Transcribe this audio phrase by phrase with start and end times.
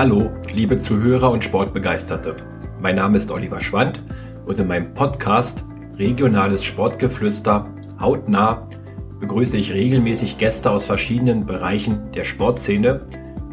[0.00, 2.34] Hallo, liebe Zuhörer und Sportbegeisterte.
[2.80, 4.02] Mein Name ist Oliver Schwand
[4.46, 5.62] und in meinem Podcast
[5.98, 7.66] Regionales Sportgeflüster
[8.00, 8.66] hautnah
[9.20, 13.02] begrüße ich regelmäßig Gäste aus verschiedenen Bereichen der Sportszene,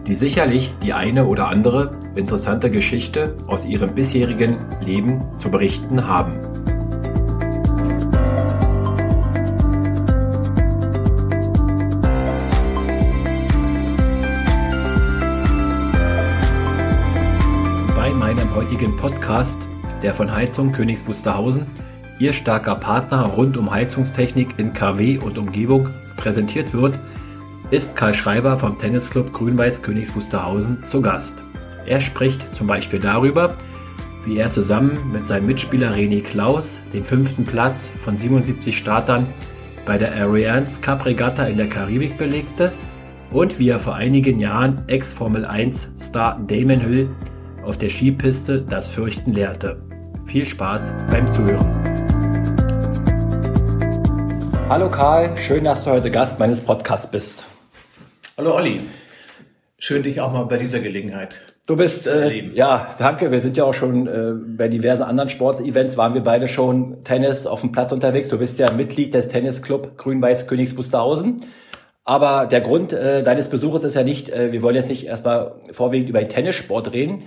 [0.07, 6.39] die sicherlich die eine oder andere interessante Geschichte aus ihrem bisherigen Leben zu berichten haben.
[18.97, 19.57] Podcast,
[20.01, 21.65] der von Heizung Königs Wusterhausen,
[22.19, 26.99] Ihr starker Partner rund um Heizungstechnik in KW und Umgebung, präsentiert wird,
[27.69, 31.43] ist Karl Schreiber vom Tennisclub Grün-Weiß Königs Wusterhausen zu Gast.
[31.85, 33.55] Er spricht zum Beispiel darüber,
[34.25, 39.27] wie er zusammen mit seinem Mitspieler René Klaus den fünften Platz von 77 Startern
[39.85, 42.73] bei der Arians Cup Regatta in der Karibik belegte
[43.31, 47.09] und wie er vor einigen Jahren Ex-Formel 1 Star Damon Hill
[47.67, 49.81] auf der Skipiste das Fürchten lehrte.
[50.25, 51.67] Viel Spaß beim Zuhören.
[54.69, 57.45] Hallo Karl, schön, dass du heute Gast meines Podcasts bist.
[58.37, 58.79] Hallo Olli,
[59.79, 61.35] schön dich auch mal bei dieser Gelegenheit.
[61.65, 63.31] Du bist, äh, ja, danke.
[63.31, 67.45] Wir sind ja auch schon äh, bei diversen anderen Sportevents, waren wir beide schon Tennis
[67.45, 68.29] auf dem Platz unterwegs.
[68.29, 71.41] Du bist ja Mitglied des Tennisclub Grün-Weiß Königs Busterhausen.
[72.05, 75.55] Aber der Grund äh, deines Besuches ist ja nicht, äh, wir wollen jetzt nicht erstmal
[75.73, 77.25] vorwiegend über den Tennissport reden,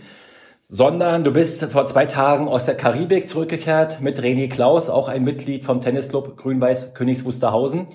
[0.73, 5.25] sondern du bist vor zwei Tagen aus der Karibik zurückgekehrt mit René Klaus, auch ein
[5.25, 7.89] Mitglied vom Tennisclub Grün-Weiß Königs Wusterhausen.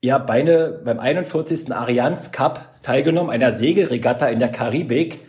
[0.00, 1.72] Ihr habt beide beim 41.
[1.72, 5.20] Arians Cup teilgenommen, einer Segelregatta in der Karibik.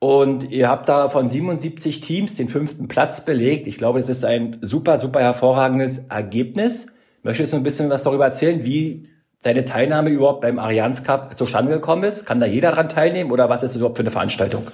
[0.00, 3.68] Und ihr habt da von 77 Teams den fünften Platz belegt.
[3.68, 6.86] Ich glaube, das ist ein super, super hervorragendes Ergebnis.
[7.22, 9.04] Möchtest du ein bisschen was darüber erzählen, wie
[9.44, 12.26] deine Teilnahme überhaupt beim Arians Cup zustande gekommen ist?
[12.26, 14.66] Kann da jeder dran teilnehmen oder was ist das überhaupt für eine Veranstaltung?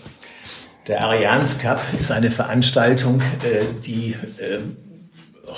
[0.88, 4.58] Der Arians Cup ist eine Veranstaltung, äh, die äh,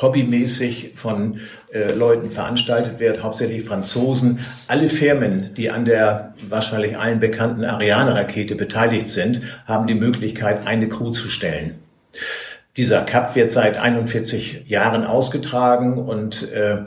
[0.02, 1.40] hobbymäßig von
[1.72, 4.40] äh, Leuten veranstaltet wird, hauptsächlich Franzosen.
[4.68, 10.90] Alle Firmen, die an der wahrscheinlich allen bekannten Ariane-Rakete beteiligt sind, haben die Möglichkeit, eine
[10.90, 11.76] Crew zu stellen.
[12.76, 16.78] Dieser Cup wird seit 41 Jahren ausgetragen und äh,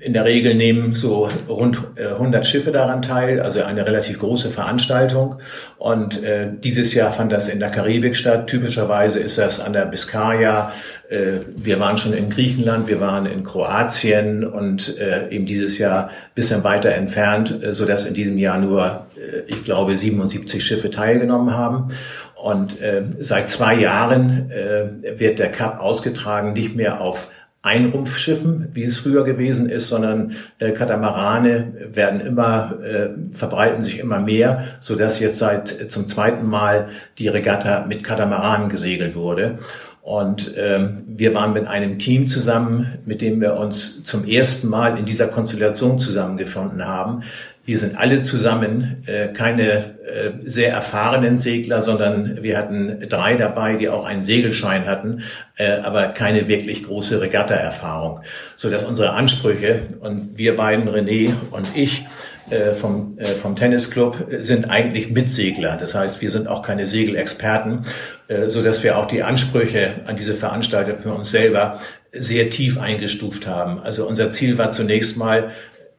[0.00, 4.50] in der Regel nehmen so rund 100 äh, Schiffe daran teil, also eine relativ große
[4.50, 5.36] Veranstaltung.
[5.76, 8.46] Und äh, dieses Jahr fand das in der Karibik statt.
[8.46, 10.72] Typischerweise ist das an der Biscaya.
[11.08, 16.10] Äh, wir waren schon in Griechenland, wir waren in Kroatien und äh, eben dieses Jahr
[16.34, 20.90] bisschen weiter entfernt, äh, so dass in diesem Jahr nur, äh, ich glaube, 77 Schiffe
[20.90, 21.88] teilgenommen haben.
[22.36, 27.32] Und äh, seit zwei Jahren äh, wird der Cup ausgetragen, nicht mehr auf
[27.68, 34.20] Einrumpfschiffen, wie es früher gewesen ist, sondern äh, Katamarane werden immer, äh, verbreiten sich immer
[34.20, 39.58] mehr, so dass jetzt seit äh, zum zweiten Mal die Regatta mit Katamaranen gesegelt wurde.
[40.00, 44.96] Und ähm, wir waren mit einem Team zusammen, mit dem wir uns zum ersten Mal
[44.96, 47.24] in dieser Konstellation zusammengefunden haben.
[47.68, 49.70] Wir sind alle zusammen äh, keine
[50.06, 55.22] äh, sehr erfahrenen Segler, sondern wir hatten drei dabei, die auch einen Segelschein hatten,
[55.58, 58.20] äh, aber keine wirklich große Regatta-Erfahrung,
[58.56, 62.06] so dass unsere Ansprüche und wir beiden, René und ich,
[62.48, 65.76] äh, vom, äh, vom Tennisclub sind eigentlich Mitsegler.
[65.78, 67.84] Das heißt, wir sind auch keine Segelexperten,
[68.28, 71.80] äh, so dass wir auch die Ansprüche an diese Veranstalter für uns selber
[72.12, 73.78] sehr tief eingestuft haben.
[73.78, 75.50] Also unser Ziel war zunächst mal,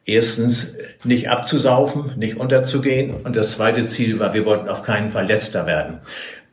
[0.04, 3.14] erstens nicht abzusaufen, nicht unterzugehen.
[3.14, 6.00] Und das zweite Ziel war, wir wollten auf keinen Fall letzter werden.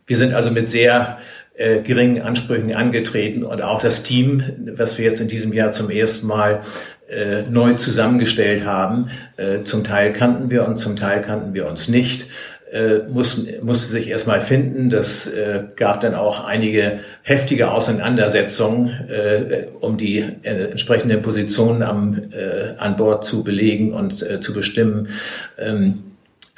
[0.06, 1.18] Wir sind also mit sehr
[1.56, 4.44] äh, geringen Ansprüchen angetreten und auch das Team,
[4.76, 6.62] was wir jetzt in diesem Jahr zum ersten Mal
[7.10, 11.88] äh, neu zusammengestellt haben, äh, zum Teil kannten wir uns, zum Teil kannten wir uns
[11.88, 12.28] nicht
[12.72, 14.90] äh, mussten, musste sich erstmal finden.
[14.90, 22.24] Das äh, gab dann auch einige heftige Auseinandersetzungen, äh, um die äh, entsprechenden Positionen am,
[22.32, 25.10] äh, an Bord zu belegen und äh, zu bestimmen.
[25.58, 26.04] Ähm,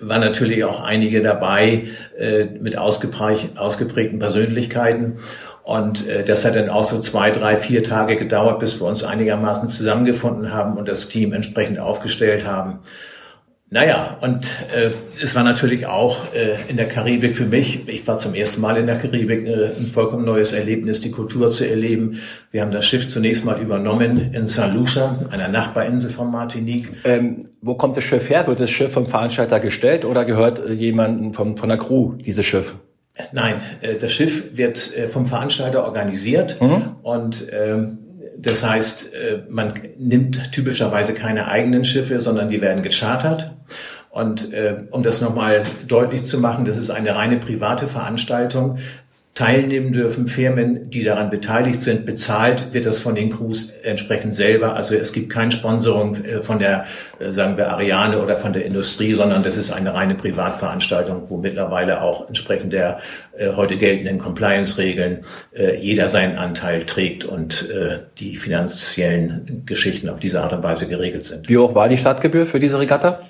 [0.02, 5.20] war natürlich auch einige dabei äh, mit ausgeprägten Persönlichkeiten.
[5.64, 9.04] Und äh, das hat dann auch so zwei, drei, vier Tage gedauert, bis wir uns
[9.04, 12.80] einigermaßen zusammengefunden haben und das Team entsprechend aufgestellt haben.
[13.72, 14.90] Naja, und äh,
[15.22, 18.78] es war natürlich auch äh, in der Karibik für mich, ich war zum ersten Mal
[18.78, 22.20] in der Karibik, äh, ein vollkommen neues Erlebnis, die Kultur zu erleben.
[22.50, 24.74] Wir haben das Schiff zunächst mal übernommen in St.
[24.74, 26.90] Lucia, einer Nachbarinsel von Martinique.
[27.04, 28.48] Ähm, wo kommt das Schiff her?
[28.48, 32.46] Wird das Schiff vom Veranstalter gestellt oder gehört äh, jemandem von, von der Crew, dieses
[32.46, 32.76] Schiff?
[33.34, 36.96] Nein, äh, das Schiff wird äh, vom Veranstalter organisiert mhm.
[37.04, 38.00] und ähm,
[38.42, 43.52] das heißt, äh, man nimmt typischerweise keine eigenen Schiffe, sondern die werden gechartert.
[44.10, 48.80] Und äh, um das nochmal deutlich zu machen, das ist eine reine private Veranstaltung
[49.34, 50.28] teilnehmen dürfen.
[50.28, 54.76] Firmen, die daran beteiligt sind, bezahlt wird das von den Crews entsprechend selber.
[54.76, 56.86] Also es gibt kein Sponsoring äh, von der,
[57.20, 61.38] äh, sagen wir, Ariane oder von der Industrie, sondern das ist eine reine Privatveranstaltung, wo
[61.38, 63.00] mittlerweile auch entsprechend der
[63.38, 65.20] äh, heute geltenden Compliance-Regeln
[65.80, 67.70] jeder seinen Anteil trägt und
[68.20, 71.50] die finanziellen Geschichten auf diese Art und Weise geregelt sind.
[71.50, 73.29] Wie hoch war die Startgebühr für diese Regatta?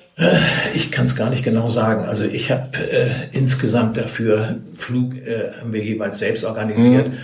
[0.74, 2.04] Ich kann es gar nicht genau sagen.
[2.04, 7.18] Also ich habe äh, insgesamt dafür Flug äh, haben wir jeweils selbst organisiert, mhm.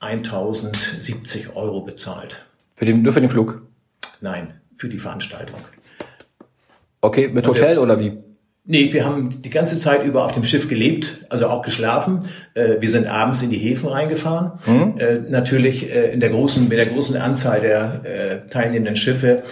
[0.00, 2.44] 1070 Euro bezahlt.
[2.74, 3.62] Für den, nur für den Flug?
[4.20, 5.58] Nein, für die Veranstaltung.
[7.00, 8.18] Okay, mit Hotel oder wie?
[8.64, 12.20] Nee, wir haben die ganze Zeit über auf dem Schiff gelebt, also auch geschlafen.
[12.54, 14.52] Äh, wir sind abends in die Häfen reingefahren.
[14.64, 14.94] Mhm.
[14.98, 19.42] Äh, natürlich äh, in der großen, mit der großen Anzahl der teilnehmenden Schiffe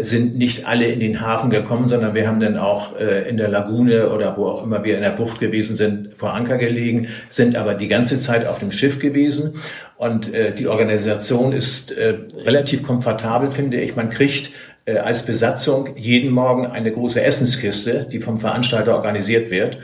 [0.00, 2.94] sind nicht alle in den Hafen gekommen, sondern wir haben dann auch
[3.28, 6.56] in der Lagune oder wo auch immer wir in der Bucht gewesen sind, vor Anker
[6.56, 9.54] gelegen, sind aber die ganze Zeit auf dem Schiff gewesen.
[9.96, 13.96] Und die Organisation ist relativ komfortabel, finde ich.
[13.96, 14.50] Man kriegt
[14.84, 19.78] äh, als Besatzung jeden Morgen eine große Essenskiste, die vom Veranstalter organisiert wird,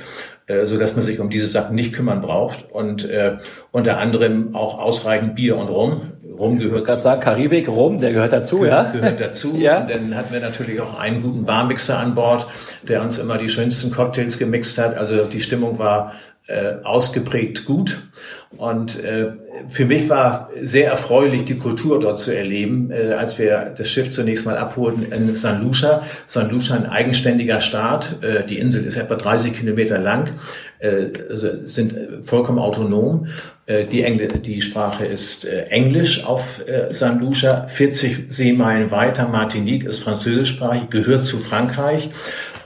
[0.47, 3.39] äh, so dass man sich um diese Sachen nicht kümmern braucht und äh,
[3.71, 6.01] unter anderem auch ausreichend Bier und Rum.
[6.39, 6.81] Rum gehört.
[6.81, 8.93] Ich gerade sagen, Karibik, Rum, der gehört dazu, gehört, ja?
[8.93, 9.57] Gehört dazu.
[9.59, 9.81] ja.
[9.81, 12.47] Und dann hatten wir natürlich auch einen guten Barmixer an Bord,
[12.83, 14.97] der uns immer die schönsten Cocktails gemixt hat.
[14.97, 16.13] Also die Stimmung war
[16.47, 17.99] äh, ausgeprägt gut.
[18.57, 19.31] Und äh,
[19.69, 24.11] für mich war sehr erfreulich, die Kultur dort zu erleben, äh, als wir das Schiff
[24.11, 26.03] zunächst mal abholten in San Lucia.
[26.27, 28.23] San Lucia ein eigenständiger Staat.
[28.23, 30.33] Äh, die Insel ist etwa 30 Kilometer lang,
[30.79, 33.27] äh, also sind vollkommen autonom.
[33.67, 37.67] Äh, die, Engl die Sprache ist äh, Englisch auf äh, San Lucia.
[37.67, 42.09] 40 Seemeilen weiter, Martinique ist französischsprachig, gehört zu Frankreich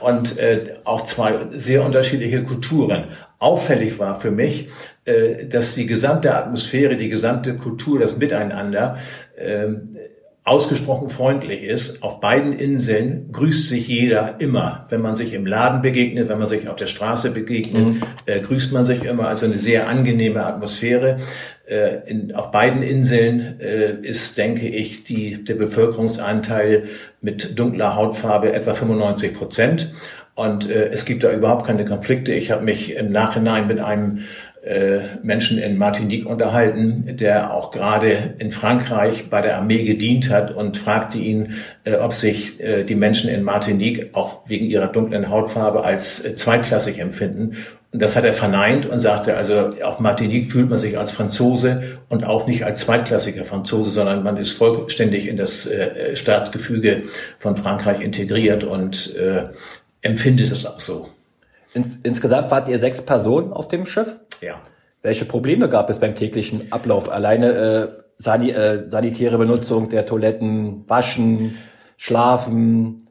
[0.03, 3.05] und äh, auch zwei sehr unterschiedliche Kulturen.
[3.39, 4.69] Auffällig war für mich,
[5.05, 8.97] äh, dass die gesamte Atmosphäre, die gesamte Kultur, das Miteinander
[9.35, 9.67] äh,
[10.45, 12.03] ausgesprochen freundlich ist.
[12.03, 14.85] Auf beiden Inseln grüßt sich jeder immer.
[14.89, 18.01] Wenn man sich im Laden begegnet, wenn man sich auf der Straße begegnet, mhm.
[18.25, 19.27] äh, grüßt man sich immer.
[19.27, 21.19] Also eine sehr angenehme Atmosphäre.
[21.65, 26.89] Äh, in, auf beiden Inseln äh, ist, denke ich, die, der Bevölkerungsanteil
[27.21, 29.93] mit dunkler Hautfarbe etwa 95 Prozent.
[30.35, 32.33] Und äh, es gibt da überhaupt keine Konflikte.
[32.33, 34.25] Ich habe mich im Nachhinein mit einem
[35.23, 40.77] Menschen in Martinique unterhalten, der auch gerade in Frankreich bei der Armee gedient hat und
[40.77, 45.83] fragte ihn, äh, ob sich äh, die Menschen in Martinique auch wegen ihrer dunklen Hautfarbe
[45.83, 47.57] als äh, zweitklassig empfinden.
[47.91, 51.99] Und das hat er verneint und sagte, also auf Martinique fühlt man sich als Franzose
[52.09, 57.03] und auch nicht als zweitklassiger Franzose, sondern man ist vollständig in das äh, Staatsgefüge
[57.37, 59.43] von Frankreich integriert und äh,
[60.01, 61.09] empfindet es auch so.
[61.73, 64.15] Ins, insgesamt wart ihr sechs Personen auf dem Schiff?
[64.43, 64.61] Ja.
[65.01, 67.11] Welche Probleme gab es beim täglichen Ablauf?
[67.11, 67.87] Alleine äh,
[68.17, 71.57] sani äh, sanitäre Benutzung der Toiletten, Waschen,
[71.97, 73.03] Schlafen,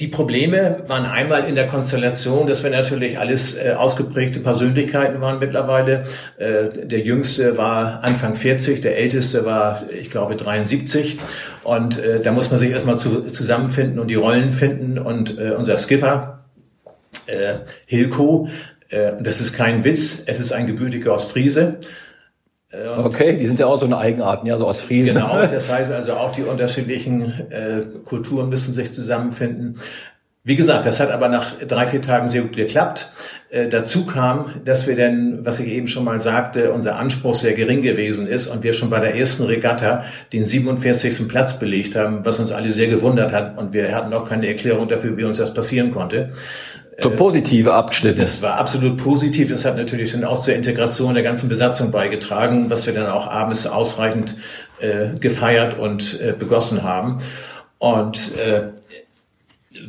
[0.00, 5.38] die Probleme waren einmal in der Konstellation, dass wir natürlich alles äh, ausgeprägte Persönlichkeiten waren
[5.38, 6.04] mittlerweile.
[6.38, 11.18] Äh, der Jüngste war Anfang 40, der Älteste war, ich glaube, 73.
[11.62, 14.98] Und äh, da muss man sich erstmal zu, zusammenfinden und die Rollen finden.
[14.98, 16.44] Und äh, unser Skipper,
[17.26, 18.48] äh, Hilko,
[18.88, 21.80] das ist kein Witz, es ist ein gebürtiger Ostfriese.
[22.70, 25.14] Äh, und okay, die sind ja auch so eine Eigenart, ja, so aus Friesen.
[25.14, 29.78] Genau, das heißt also auch die unterschiedlichen äh, Kulturen müssen sich zusammenfinden.
[30.44, 33.10] Wie gesagt, das hat aber nach drei, vier Tagen sehr gut geklappt.
[33.50, 37.54] Äh, dazu kam, dass wir denn, was ich eben schon mal sagte, unser Anspruch sehr
[37.54, 41.26] gering gewesen ist und wir schon bei der ersten Regatta den 47.
[41.26, 44.86] Platz belegt haben, was uns alle sehr gewundert hat und wir hatten auch keine Erklärung
[44.86, 46.30] dafür, wie uns das passieren konnte.
[46.98, 48.22] So positive Abschnitte.
[48.22, 49.50] Das war absolut positiv.
[49.50, 53.28] Das hat natürlich dann auch zur Integration der ganzen Besatzung beigetragen, was wir dann auch
[53.28, 54.36] abends ausreichend
[54.80, 57.18] äh, gefeiert und äh, begossen haben.
[57.78, 58.68] Und äh,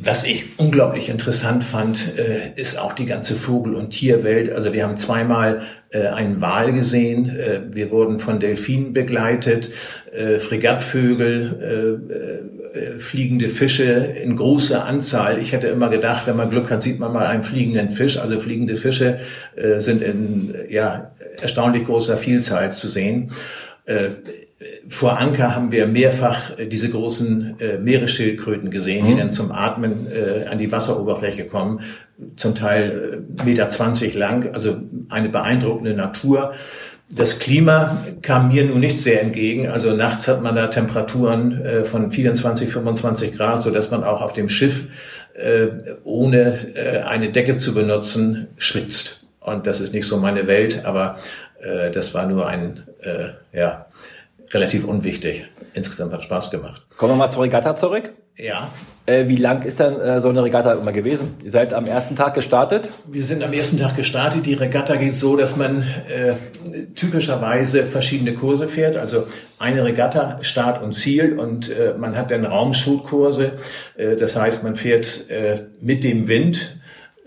[0.00, 4.52] was ich unglaublich interessant fand, äh, ist auch die ganze Vogel- und Tierwelt.
[4.52, 9.70] Also wir haben zweimal äh, einen Wal gesehen, äh, wir wurden von Delfinen begleitet,
[10.12, 15.38] äh, Fregattvögel, äh, fliegende Fische in großer Anzahl.
[15.38, 18.18] Ich hätte immer gedacht, wenn man Glück hat, sieht man mal einen fliegenden Fisch.
[18.18, 19.20] Also fliegende Fische
[19.56, 23.30] äh, sind in ja, erstaunlich großer Vielzahl zu sehen.
[23.84, 24.10] Äh,
[24.88, 29.10] vor Anker haben wir mehrfach äh, diese großen äh, Meeresschildkröten gesehen, mhm.
[29.10, 31.80] die dann zum Atmen äh, an die Wasseroberfläche kommen,
[32.36, 34.78] zum Teil äh, Meter zwanzig lang, also
[35.10, 36.54] eine beeindruckende Natur.
[37.10, 39.68] Das Klima kam mir nun nicht sehr entgegen.
[39.68, 44.20] Also nachts hat man da Temperaturen äh, von 24, 25 Grad, so dass man auch
[44.20, 44.88] auf dem Schiff
[45.34, 45.68] äh,
[46.04, 49.26] ohne äh, eine Decke zu benutzen schwitzt.
[49.40, 51.16] Und das ist nicht so meine Welt, aber
[51.60, 53.86] äh, das war nur ein, äh, ja,
[54.52, 55.44] relativ unwichtig.
[55.74, 56.82] Insgesamt hat Spaß gemacht.
[56.96, 58.12] Kommen wir mal zur Regatta zurück.
[58.36, 58.70] Ja.
[59.06, 61.34] Äh, wie lang ist denn äh, so eine Regatta immer gewesen?
[61.42, 62.90] Ihr seid am ersten Tag gestartet?
[63.06, 64.46] Wir sind am ersten Tag gestartet.
[64.46, 66.34] Die Regatta geht so, dass man äh,
[66.94, 68.96] typischerweise verschiedene Kurse fährt.
[68.96, 69.26] Also
[69.58, 73.52] eine Regatta, Start und Ziel und äh, man hat dann Raumschutkurse.
[73.96, 76.77] Äh, das heißt, man fährt äh, mit dem Wind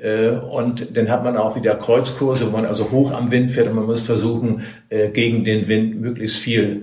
[0.02, 3.76] und dann hat man auch wieder Kreuzkurse, wo man also hoch am Wind fährt und
[3.76, 6.82] man muss versuchen, äh, gegen den Wind möglichst viel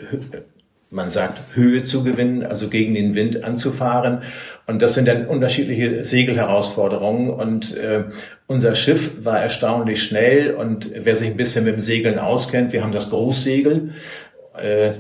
[0.91, 4.23] man sagt, Höhe zu gewinnen, also gegen den Wind anzufahren.
[4.67, 7.31] Und das sind dann unterschiedliche Segelherausforderungen.
[7.31, 8.05] Und äh,
[8.47, 10.55] unser Schiff war erstaunlich schnell.
[10.55, 13.93] Und wer sich ein bisschen mit dem Segeln auskennt, wir haben das Großsegel.
[14.63, 14.93] Äh,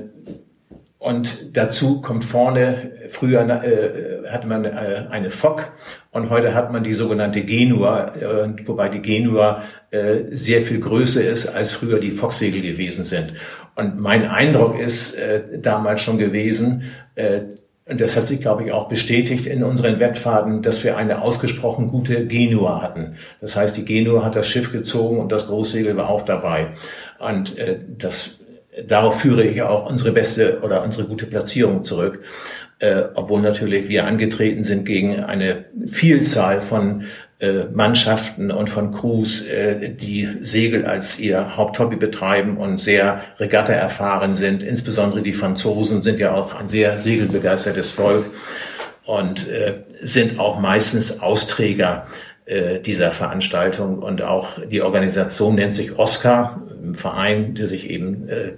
[0.99, 5.73] und dazu kommt vorne, früher äh, hatte man äh, eine Fock
[6.11, 11.23] und heute hat man die sogenannte Genua, äh, wobei die Genua äh, sehr viel größer
[11.23, 13.35] ist, als früher die Focksegel gewesen sind.
[13.75, 16.85] Und mein Eindruck ist äh, damals schon gewesen,
[17.15, 17.43] äh,
[17.88, 21.88] und das hat sich, glaube ich, auch bestätigt in unseren Wettfahrten, dass wir eine ausgesprochen
[21.88, 23.17] gute Genua hatten.
[23.41, 26.73] Das heißt, die Genua hat das Schiff gezogen und das Großsegel war auch dabei.
[27.19, 28.41] Und äh, das,
[28.87, 32.21] darauf führe ich auch unsere beste oder unsere gute Platzierung zurück
[32.79, 37.05] äh, obwohl natürlich wir angetreten sind gegen eine Vielzahl von
[37.41, 43.73] äh, Mannschaften und von Crews, äh, die Segel als ihr Haupthobby betreiben und sehr Regatta
[43.73, 44.63] erfahren sind.
[44.63, 48.25] Insbesondere die Franzosen sind ja auch ein sehr segelbegeistertes Volk
[49.05, 52.07] und äh, sind auch meistens Austräger
[52.49, 58.26] äh, dieser Veranstaltung und auch die Organisation nennt sich Oscar, ein Verein, der sich eben
[58.28, 58.52] äh,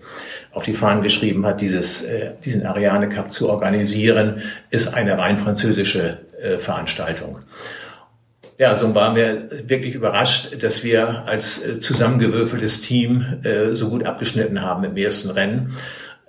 [0.53, 5.39] auf die Fahnen geschrieben hat, dieses, äh, diesen Ariane Cup zu organisieren, ist eine rein
[5.39, 7.41] französische äh, Veranstaltung.
[8.59, 14.05] Ja, so waren wir wirklich überrascht, dass wir als äh, zusammengewürfeltes Team äh, so gut
[14.05, 15.75] abgeschnitten haben im ersten Rennen.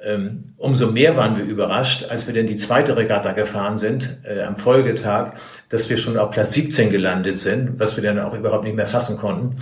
[0.03, 4.41] Ähm, umso mehr waren wir überrascht, als wir denn die zweite Regatta gefahren sind, äh,
[4.41, 5.33] am Folgetag,
[5.69, 8.87] dass wir schon auf Platz 17 gelandet sind, was wir dann auch überhaupt nicht mehr
[8.87, 9.57] fassen konnten.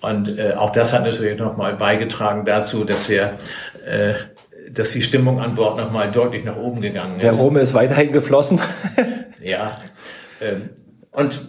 [0.00, 3.34] Und äh, auch das hat natürlich nochmal beigetragen dazu, dass wir
[3.86, 4.14] äh,
[4.72, 7.22] dass die Stimmung an Bord nochmal deutlich nach oben gegangen ist.
[7.22, 8.60] Der Rom ist weiterhin geflossen.
[9.42, 9.78] ja.
[10.40, 10.70] Ähm,
[11.12, 11.40] und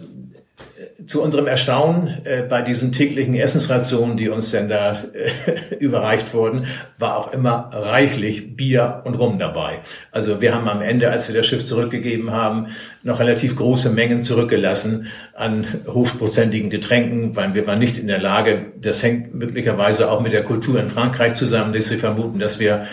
[1.08, 6.66] zu unserem Erstaunen äh, bei diesen täglichen Essensrationen, die uns denn da äh, überreicht wurden,
[6.98, 9.78] war auch immer reichlich Bier und Rum dabei.
[10.12, 12.66] Also wir haben am Ende, als wir das Schiff zurückgegeben haben,
[13.02, 18.66] noch relativ große Mengen zurückgelassen an hochprozentigen Getränken, weil wir waren nicht in der Lage,
[18.78, 22.86] das hängt möglicherweise auch mit der Kultur in Frankreich zusammen, dass wir vermuten, dass wir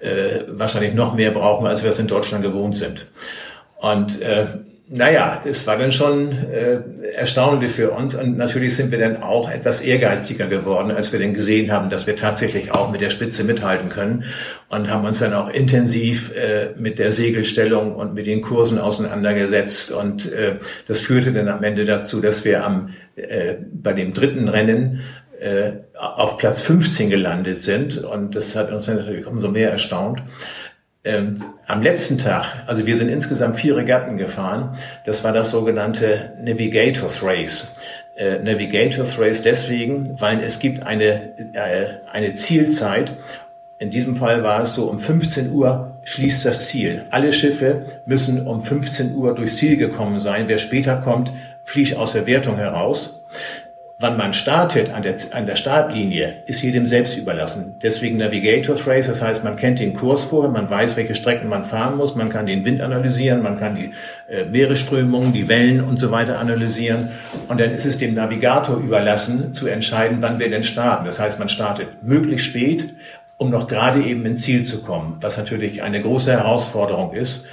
[0.00, 3.06] äh, wahrscheinlich noch mehr brauchen, als wir es in Deutschland gewohnt sind.
[3.78, 4.46] Und äh,
[4.94, 6.80] naja, das war dann schon äh,
[7.14, 8.14] erstaunlich für uns.
[8.14, 12.06] Und natürlich sind wir dann auch etwas ehrgeiziger geworden, als wir dann gesehen haben, dass
[12.06, 14.24] wir tatsächlich auch mit der Spitze mithalten können.
[14.68, 19.92] Und haben uns dann auch intensiv äh, mit der Segelstellung und mit den Kursen auseinandergesetzt.
[19.92, 20.56] Und äh,
[20.86, 25.00] das führte dann am Ende dazu, dass wir am äh, bei dem dritten Rennen
[25.40, 27.96] äh, auf Platz 15 gelandet sind.
[27.96, 30.22] Und das hat uns dann natürlich umso mehr erstaunt.
[31.04, 36.32] Ähm, am letzten Tag, also wir sind insgesamt vier Regatten gefahren, das war das sogenannte
[36.38, 37.76] Navigators Race.
[38.14, 43.12] Äh, Navigators Race deswegen, weil es gibt eine, äh, eine Zielzeit.
[43.80, 47.04] In diesem Fall war es so, um 15 Uhr schließt das Ziel.
[47.10, 50.44] Alle Schiffe müssen um 15 Uhr durchs Ziel gekommen sein.
[50.46, 51.32] Wer später kommt,
[51.64, 53.21] fliegt aus der Wertung heraus.
[54.02, 57.76] Wann man startet an der, an der Startlinie, ist jedem selbst überlassen.
[57.80, 61.64] Deswegen Navigators Race, das heißt, man kennt den Kurs vorher, man weiß, welche Strecken man
[61.64, 63.92] fahren muss, man kann den Wind analysieren, man kann die
[64.28, 67.10] äh, Meeresströmungen, die Wellen und so weiter analysieren.
[67.46, 71.04] Und dann ist es dem Navigator überlassen, zu entscheiden, wann wir denn starten.
[71.04, 72.92] Das heißt, man startet möglichst spät,
[73.36, 77.46] um noch gerade eben ins Ziel zu kommen, was natürlich eine große Herausforderung ist.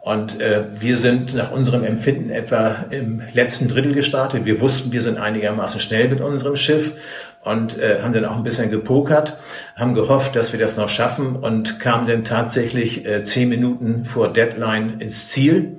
[0.00, 4.44] Und äh, wir sind nach unserem Empfinden etwa im letzten Drittel gestartet.
[4.44, 6.94] Wir wussten, wir sind einigermaßen schnell mit unserem Schiff
[7.42, 9.36] und äh, haben dann auch ein bisschen gepokert,
[9.76, 14.32] haben gehofft, dass wir das noch schaffen und kamen dann tatsächlich äh, zehn Minuten vor
[14.32, 15.78] Deadline ins Ziel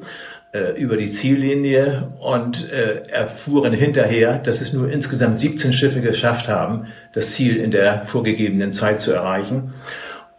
[0.52, 6.48] äh, über die Ziellinie und äh, erfuhren hinterher, dass es nur insgesamt 17 Schiffe geschafft
[6.48, 9.74] haben, das Ziel in der vorgegebenen Zeit zu erreichen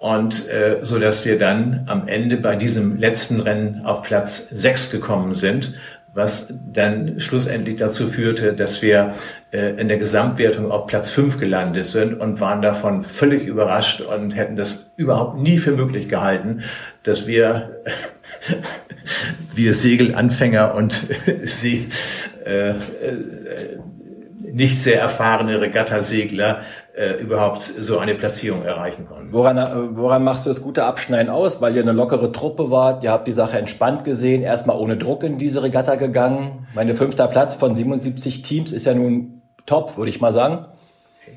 [0.00, 4.90] und äh, so dass wir dann am Ende bei diesem letzten Rennen auf Platz sechs
[4.90, 5.75] gekommen sind,
[6.14, 9.14] was dann schlussendlich dazu führte, dass wir
[9.52, 14.30] äh, in der Gesamtwertung auf Platz fünf gelandet sind und waren davon völlig überrascht und
[14.30, 16.62] hätten das überhaupt nie für möglich gehalten,
[17.02, 17.83] dass wir,
[19.54, 21.09] wir Segelanfänger und
[21.45, 21.90] sie
[22.47, 22.75] äh, äh,
[24.50, 26.62] nicht sehr erfahrene Regattasegler
[27.00, 29.33] äh, überhaupt so eine Platzierung erreichen konnten.
[29.33, 31.62] Woran, äh, woran machst du das gute Abschneiden aus?
[31.62, 35.23] Weil ihr eine lockere Truppe wart, ihr habt die Sache entspannt gesehen, erstmal ohne Druck
[35.23, 36.66] in diese Regatta gegangen.
[36.75, 40.66] Meine fünfter Platz von 77 Teams ist ja nun top, würde ich mal sagen.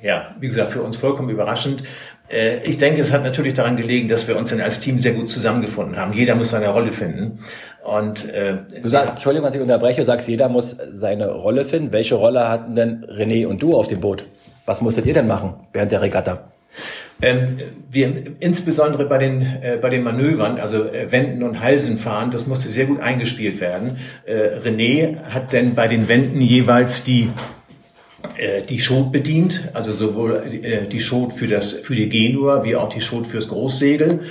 [0.01, 1.83] Ja, wie gesagt, für uns vollkommen überraschend.
[2.29, 5.13] Äh, ich denke, es hat natürlich daran gelegen, dass wir uns dann als Team sehr
[5.13, 6.11] gut zusammengefunden haben.
[6.11, 7.39] Jeder muss seine Rolle finden.
[7.85, 11.93] Und äh, du sagst, Entschuldigung, dass ich unterbreche, du sagst, jeder muss seine Rolle finden.
[11.93, 14.25] Welche Rolle hatten denn René und du auf dem Boot?
[14.65, 16.51] Was musstet ihr denn machen während der Regatta?
[17.21, 22.31] Ähm, wir insbesondere bei den äh, bei den Manövern, also äh, Wenden und Halsen fahren,
[22.31, 23.97] das musste sehr gut eingespielt werden.
[24.25, 27.29] Äh, René hat denn bei den Wänden jeweils die
[28.37, 32.75] äh, die Schot bedient, also sowohl äh, die Schot für das für die Genua wie
[32.75, 34.21] auch die Schot fürs Großsegel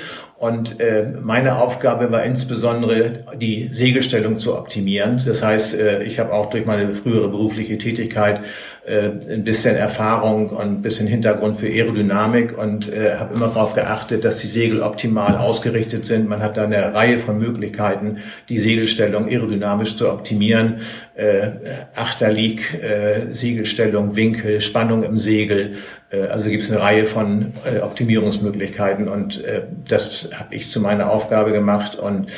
[0.42, 5.22] und äh, meine Aufgabe war insbesondere, die Segelstellung zu optimieren.
[5.24, 8.40] Das heißt, äh, ich habe auch durch meine frühere berufliche Tätigkeit
[8.84, 13.74] äh, ein bisschen Erfahrung und ein bisschen Hintergrund für Aerodynamik und äh, habe immer darauf
[13.74, 16.28] geachtet, dass die Segel optimal ausgerichtet sind.
[16.28, 18.16] Man hat da eine Reihe von Möglichkeiten,
[18.48, 20.80] die Segelstellung aerodynamisch zu optimieren.
[21.14, 21.50] Äh,
[21.94, 25.74] Achterlieg, äh, Segelstellung, Winkel, Spannung im Segel.
[26.12, 30.80] Äh, also gibt es eine Reihe von äh, Optimierungsmöglichkeiten und äh, das habe ich zu
[30.80, 32.28] meiner Aufgabe gemacht und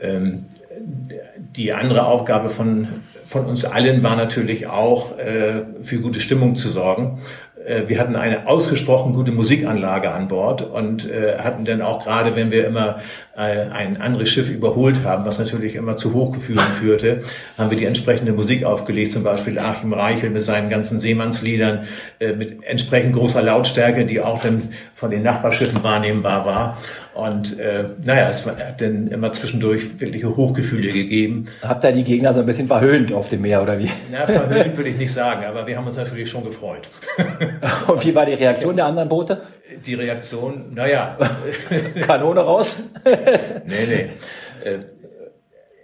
[0.00, 0.46] ähm,
[1.56, 2.88] die andere Aufgabe von
[3.24, 5.12] von uns allen war natürlich auch,
[5.82, 7.18] für gute Stimmung zu sorgen.
[7.68, 12.34] Äh, wir hatten eine ausgesprochen gute Musikanlage an Bord und äh, hatten dann auch gerade,
[12.34, 13.00] wenn wir immer
[13.36, 17.22] äh, ein anderes Schiff überholt haben, was natürlich immer zu Hochgefühlen führte,
[17.58, 21.86] haben wir die entsprechende Musik aufgelegt, zum Beispiel Achim Reichel mit seinen ganzen Seemannsliedern
[22.36, 26.78] mit entsprechend großer Lautstärke, die auch dann von den Nachbarschiffen wahrnehmbar war.
[27.18, 31.46] Und äh, naja, es hat dann immer zwischendurch wirkliche Hochgefühle gegeben.
[31.62, 33.90] Habt ihr die Gegner so ein bisschen verhöhnt auf dem Meer oder wie?
[34.12, 36.88] Na, verhöhnt würde ich nicht sagen, aber wir haben uns natürlich schon gefreut.
[37.88, 39.40] Und wie war die Reaktion der anderen Boote?
[39.84, 41.18] Die Reaktion, naja.
[42.06, 42.76] Kanone raus?
[43.04, 44.08] nee, nee.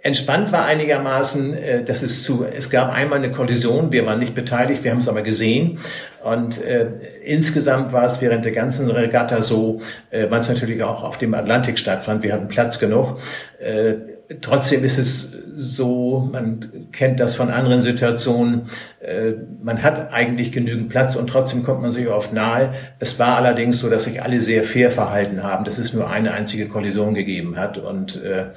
[0.05, 4.35] Entspannt war einigermaßen, äh, dass es zu, es gab einmal eine Kollision, wir waren nicht
[4.35, 5.79] beteiligt, wir haben es aber gesehen.
[6.23, 6.89] Und äh,
[7.23, 11.33] insgesamt war es während der ganzen Regatta so, äh, weil es natürlich auch auf dem
[11.33, 13.17] Atlantik stattfand, wir hatten Platz genug.
[13.59, 13.95] Äh,
[14.41, 18.67] trotzdem ist es so, man kennt das von anderen Situationen,
[18.99, 19.31] äh,
[19.63, 22.75] man hat eigentlich genügend Platz und trotzdem kommt man sich oft nahe.
[22.99, 26.31] Es war allerdings so, dass sich alle sehr fair verhalten haben, dass es nur eine
[26.33, 28.49] einzige Kollision gegeben hat und äh,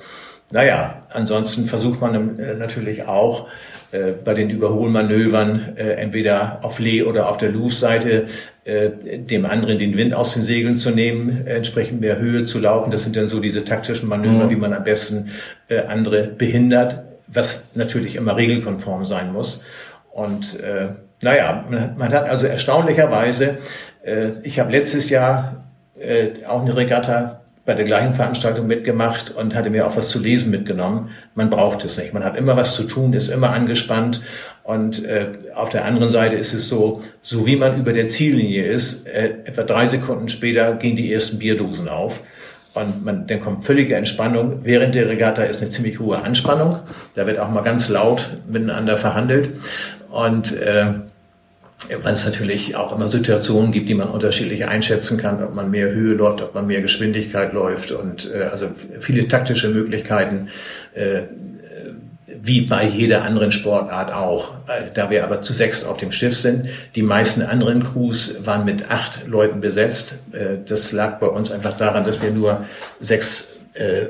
[0.50, 3.48] naja, ansonsten versucht man äh, natürlich auch
[3.92, 8.26] äh, bei den Überholmanövern äh, entweder auf Lee oder auf der Louvre-Seite
[8.64, 12.58] äh, dem anderen den Wind aus den Segeln zu nehmen, äh, entsprechend mehr Höhe zu
[12.58, 12.90] laufen.
[12.90, 14.50] Das sind dann so diese taktischen Manöver, mhm.
[14.50, 15.30] wie man am besten
[15.68, 19.64] äh, andere behindert, was natürlich immer regelkonform sein muss.
[20.12, 20.88] Und äh,
[21.22, 23.58] naja, man, man hat also erstaunlicherweise,
[24.02, 25.64] äh, ich habe letztes Jahr
[25.98, 27.37] äh, auch eine Regatta
[27.68, 31.10] bei der gleichen Veranstaltung mitgemacht und hatte mir auch was zu lesen mitgenommen.
[31.34, 32.14] Man braucht es nicht.
[32.14, 34.22] Man hat immer was zu tun, ist immer angespannt.
[34.64, 38.64] Und äh, auf der anderen Seite ist es so, so wie man über der Ziellinie
[38.64, 42.20] ist, äh, etwa drei Sekunden später gehen die ersten Bierdosen auf.
[42.72, 44.60] Und man, dann kommt völlige Entspannung.
[44.62, 46.78] Während der Regatta ist eine ziemlich hohe Anspannung.
[47.16, 49.50] Da wird auch mal ganz laut miteinander verhandelt.
[50.10, 50.86] Und äh,
[52.02, 55.90] weil es natürlich auch immer Situationen gibt, die man unterschiedlich einschätzen kann, ob man mehr
[55.90, 60.48] Höhe läuft, ob man mehr Geschwindigkeit läuft und äh, also viele taktische Möglichkeiten,
[60.94, 61.22] äh,
[62.40, 64.54] wie bei jeder anderen Sportart auch.
[64.66, 68.64] Äh, da wir aber zu sechs auf dem Schiff sind, die meisten anderen Crews waren
[68.64, 70.18] mit acht Leuten besetzt.
[70.32, 72.66] Äh, das lag bei uns einfach daran, dass wir nur
[73.00, 74.06] sechs äh,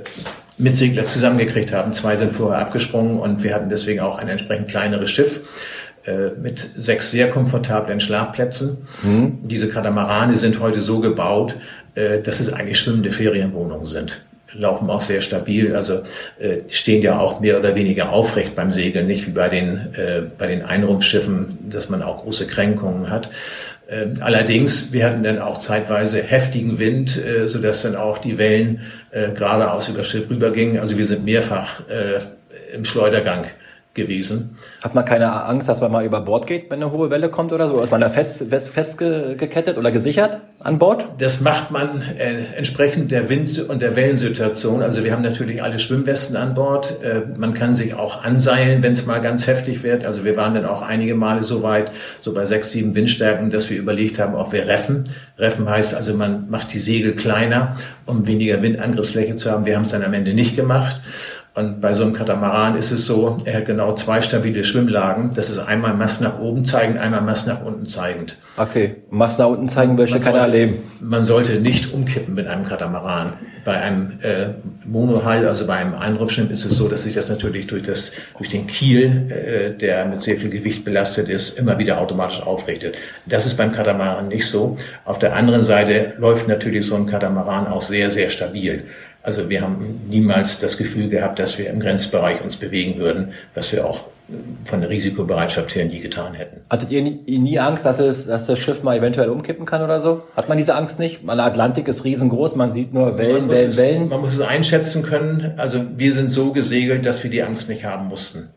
[0.56, 1.92] Mitsegler zusammengekriegt haben.
[1.92, 5.40] Zwei sind vorher abgesprungen und wir hatten deswegen auch ein entsprechend kleineres Schiff.
[6.08, 8.78] Äh, mit sechs sehr komfortablen Schlafplätzen.
[9.02, 9.40] Mhm.
[9.42, 11.56] Diese Katamarane sind heute so gebaut,
[11.96, 14.22] äh, dass es eigentlich schwimmende Ferienwohnungen sind
[14.54, 16.00] laufen auch sehr stabil, also
[16.38, 19.88] äh, stehen ja auch mehr oder weniger aufrecht beim Segeln, nicht wie bei den
[20.38, 23.28] bei den Einrumpfschiffen, dass man auch große Kränkungen hat.
[23.88, 28.80] Äh, allerdings, wir hatten dann auch zeitweise heftigen Wind, so dass dann auch die Wellen
[29.12, 30.78] geradeaus über das Schiff rübergingen.
[30.78, 31.82] Also wir sind mehrfach
[32.72, 33.44] im Schleudergang
[33.98, 34.56] gewesen.
[34.82, 37.52] Hat man keine Angst, dass man mal über Bord geht, wenn eine hohe Welle kommt
[37.52, 37.82] oder so?
[37.82, 41.06] Ist man da fest, fest, festgekettet oder gesichert an Bord?
[41.18, 44.82] Das macht man äh, entsprechend der Wind- und der Wellensituation.
[44.82, 47.02] Also wir haben natürlich alle Schwimmwesten an Bord.
[47.02, 50.06] Äh, man kann sich auch anseilen, wenn es mal ganz heftig wird.
[50.06, 53.68] Also wir waren dann auch einige Male so weit, so bei sechs, sieben Windstärken, dass
[53.68, 55.10] wir überlegt haben, ob wir reffen.
[55.36, 59.66] Reffen heißt also, man macht die Segel kleiner, um weniger Windangriffsfläche zu haben.
[59.66, 61.00] Wir haben es dann am Ende nicht gemacht.
[61.58, 65.30] Und bei so einem Katamaran ist es so, er hat genau zwei stabile Schwimmlagen.
[65.34, 68.36] Das ist einmal Mast nach oben zeigend, einmal Mast nach unten zeigend.
[68.56, 70.78] Okay, Mast nach unten zeigen möchte keiner erleben.
[71.00, 73.32] Man sollte nicht umkippen mit einem Katamaran.
[73.64, 74.50] Bei einem äh,
[74.86, 78.50] Monohull, also bei einem Einrufschirm, ist es so, dass sich das natürlich durch, das, durch
[78.50, 82.98] den Kiel, äh, der mit sehr viel Gewicht belastet ist, immer wieder automatisch aufrichtet.
[83.26, 84.76] Das ist beim Katamaran nicht so.
[85.04, 88.84] Auf der anderen Seite läuft natürlich so ein Katamaran auch sehr, sehr stabil.
[89.28, 93.70] Also wir haben niemals das Gefühl gehabt, dass wir im Grenzbereich uns bewegen würden, was
[93.74, 94.06] wir auch
[94.64, 96.62] von der Risikobereitschaft her nie getan hätten.
[96.70, 100.00] Hattet ihr nie, nie Angst, dass, es, dass das Schiff mal eventuell umkippen kann oder
[100.00, 100.22] so?
[100.34, 101.28] Hat man diese Angst nicht?
[101.28, 104.08] Der Atlantik ist riesengroß, man sieht nur Wellen, Wellen, es, Wellen.
[104.08, 105.52] Man muss es einschätzen können.
[105.58, 108.48] Also wir sind so gesegelt, dass wir die Angst nicht haben mussten.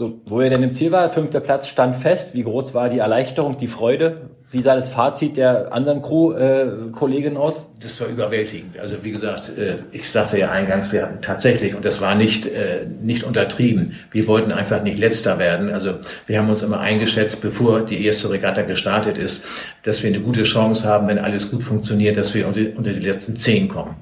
[0.00, 2.32] So, wo ihr denn im Ziel war, fünfter Platz stand fest.
[2.32, 4.30] Wie groß war die Erleichterung, die Freude?
[4.50, 7.66] Wie sah das Fazit der anderen Crew-Kollegen äh, aus?
[7.80, 8.78] Das war überwältigend.
[8.80, 12.46] Also wie gesagt, äh, ich sagte ja eingangs, wir hatten tatsächlich, und das war nicht,
[12.46, 15.70] äh, nicht untertrieben, wir wollten einfach nicht letzter werden.
[15.70, 19.44] Also wir haben uns immer eingeschätzt, bevor die erste Regatta gestartet ist,
[19.82, 23.00] dass wir eine gute Chance haben, wenn alles gut funktioniert, dass wir unter, unter die
[23.00, 23.96] letzten zehn kommen.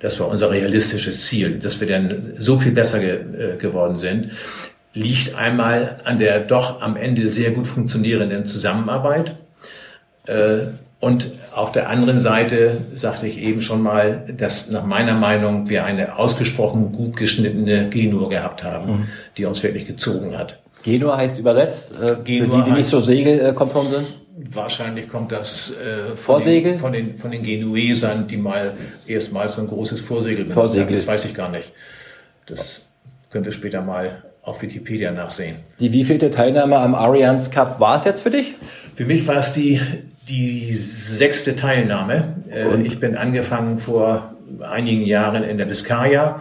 [0.00, 3.20] Das war unser realistisches Ziel, dass wir dann so viel besser ge
[3.54, 4.32] äh, geworden sind
[4.94, 9.36] liegt einmal an der doch am Ende sehr gut funktionierenden Zusammenarbeit.
[10.26, 10.66] Äh,
[11.00, 15.84] und auf der anderen Seite sagte ich eben schon mal, dass nach meiner Meinung wir
[15.84, 19.08] eine ausgesprochen gut geschnittene Genur gehabt haben, mhm.
[19.36, 20.60] die uns wirklich gezogen hat.
[20.84, 24.06] Genua heißt übersetzt, äh, Genua für die, die nicht so segelkonform sind?
[24.54, 26.72] Wahrscheinlich kommt das äh, von, Vorsegel?
[26.72, 28.74] Den, von, den, von den Genuesern, die mal
[29.06, 30.86] erstmals so ein großes Vorsegel benutzt Vorsegel.
[30.86, 30.94] haben.
[30.94, 31.72] Das weiß ich gar nicht.
[32.46, 32.82] Das
[33.30, 35.56] können wir später mal auf Wikipedia nachsehen.
[35.80, 38.54] Die wievielte Teilnahme am Arians Cup war es jetzt für dich?
[38.94, 39.80] Für mich war es die,
[40.28, 42.36] die sechste Teilnahme.
[42.50, 42.84] Äh, Und?
[42.84, 46.40] Ich bin angefangen vor einigen Jahren in der Biskaya,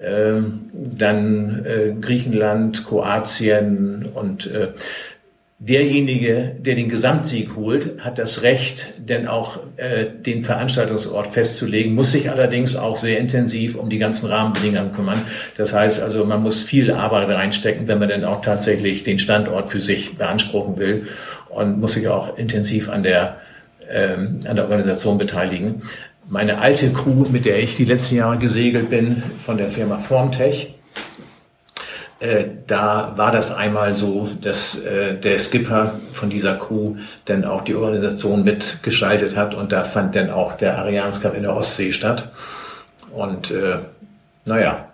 [0.00, 4.68] ähm, dann äh, Griechenland, Kroatien und äh,
[5.60, 12.12] derjenige, der den Gesamtsieg holt, hat das Recht, denn auch äh, den Veranstaltungsort festzulegen, muss
[12.12, 15.20] sich allerdings auch sehr intensiv um die ganzen Rahmenbedingungen kümmern.
[15.56, 19.68] Das heißt also, man muss viel Arbeit reinstecken, wenn man denn auch tatsächlich den Standort
[19.68, 21.08] für sich beanspruchen will
[21.48, 23.38] und muss sich auch intensiv an der,
[23.90, 25.82] ähm, an der Organisation beteiligen.
[26.28, 30.77] Meine alte Crew, mit der ich die letzten Jahre gesegelt bin, von der Firma Formtech,
[32.20, 37.62] äh, da war das einmal so, dass äh, der Skipper von dieser Crew dann auch
[37.62, 41.92] die Organisation mitgeschaltet hat und da fand dann auch der Arians Cup in der Ostsee
[41.92, 42.30] statt.
[43.12, 43.78] Und äh,
[44.44, 44.87] naja,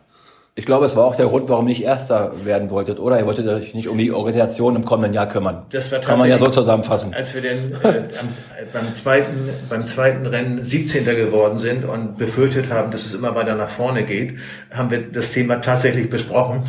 [0.57, 3.19] ich glaube, es war auch der Grund, warum ihr nicht Erster werden wolltet, oder?
[3.19, 5.67] Ihr wolltet euch nicht um die Organisation im kommenden Jahr kümmern.
[5.71, 7.12] Das war Kann man ja so zusammenfassen.
[7.12, 8.29] Als wir denn äh, am,
[8.73, 11.05] beim, zweiten, beim zweiten Rennen 17.
[11.07, 14.38] geworden sind und befürchtet haben, dass es immer weiter nach vorne geht,
[14.71, 16.62] haben wir das Thema tatsächlich besprochen.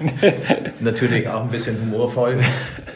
[0.80, 2.38] Natürlich auch ein bisschen humorvoll.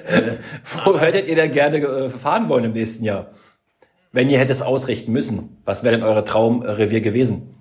[0.07, 0.33] Äh,
[0.85, 3.29] Wo hättet ihr denn gerne äh, fahren wollen im nächsten Jahr?
[4.13, 7.55] Wenn ihr hättet es ausrichten müssen, was wäre denn eure Traumrevier gewesen?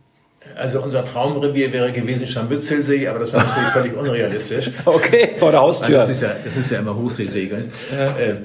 [0.58, 4.72] Also unser Traumrevier wäre gewesen Scharmützelsee, aber das war natürlich völlig unrealistisch.
[4.86, 5.98] Okay, vor der Haustür.
[5.98, 7.72] Das ist ja, das ist ja immer Hochseesegeln.
[7.91, 8.06] Ja.
[8.17, 8.36] Äh,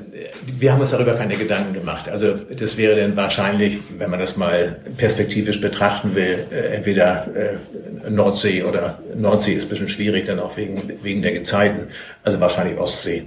[0.47, 2.09] wir haben uns darüber keine Gedanken gemacht.
[2.09, 8.11] Also das wäre dann wahrscheinlich, wenn man das mal perspektivisch betrachten will, äh, entweder äh,
[8.11, 11.89] Nordsee oder Nordsee ist ein bisschen schwierig, dann auch wegen, wegen der Gezeiten.
[12.25, 13.25] Also wahrscheinlich Ostsee.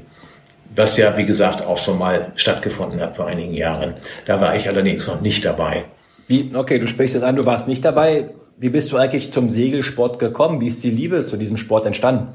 [0.75, 3.93] Was ja, wie gesagt, auch schon mal stattgefunden hat vor einigen Jahren.
[4.25, 5.85] Da war ich allerdings noch nicht dabei.
[6.27, 8.29] Wie, okay, du sprichst jetzt an, du warst nicht dabei.
[8.57, 10.61] Wie bist du eigentlich zum Segelsport gekommen?
[10.61, 12.29] Wie ist die Liebe zu diesem Sport entstanden?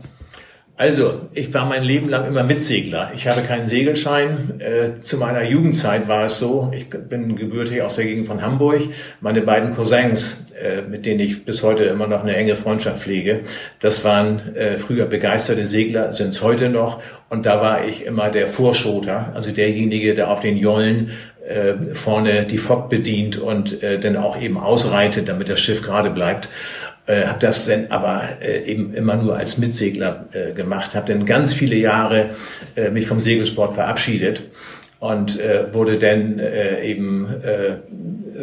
[0.81, 3.13] Also, ich war mein Leben lang immer Mitsegler.
[3.15, 4.61] Ich habe keinen Segelschein.
[4.61, 8.81] Äh, zu meiner Jugendzeit war es so, ich bin gebürtig aus der Gegend von Hamburg.
[9.21, 13.41] Meine beiden Cousins, äh, mit denen ich bis heute immer noch eine enge Freundschaft pflege,
[13.81, 17.03] das waren äh, früher begeisterte Segler, sind es heute noch.
[17.29, 21.11] Und da war ich immer der Vorschoter, also derjenige, der auf den Jollen
[21.95, 26.49] vorne die Fock bedient und dann auch eben ausreitet, damit das Schiff gerade bleibt.
[27.11, 31.27] Äh, habe das dann aber äh, eben immer nur als Mitsegler äh, gemacht, habe dann
[31.27, 32.31] ganz viele Jahre
[32.77, 34.43] äh, mich vom Segelsport verabschiedet
[35.01, 37.79] und äh, wurde dann äh, eben äh,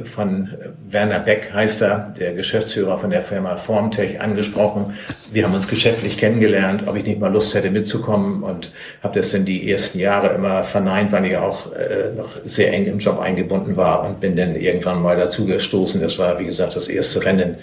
[0.04, 0.50] von
[0.90, 4.94] Werner Beck heißt er, der Geschäftsführer von der Firma Formtech, angesprochen.
[5.32, 8.72] Wir haben uns geschäftlich kennengelernt, ob ich nicht mal Lust hätte mitzukommen und
[9.04, 12.86] habe das in die ersten Jahre immer verneint, weil ich auch äh, noch sehr eng
[12.86, 16.02] im Job eingebunden war und bin dann irgendwann mal dazu gestoßen.
[16.02, 17.58] Das war, wie gesagt, das erste Rennen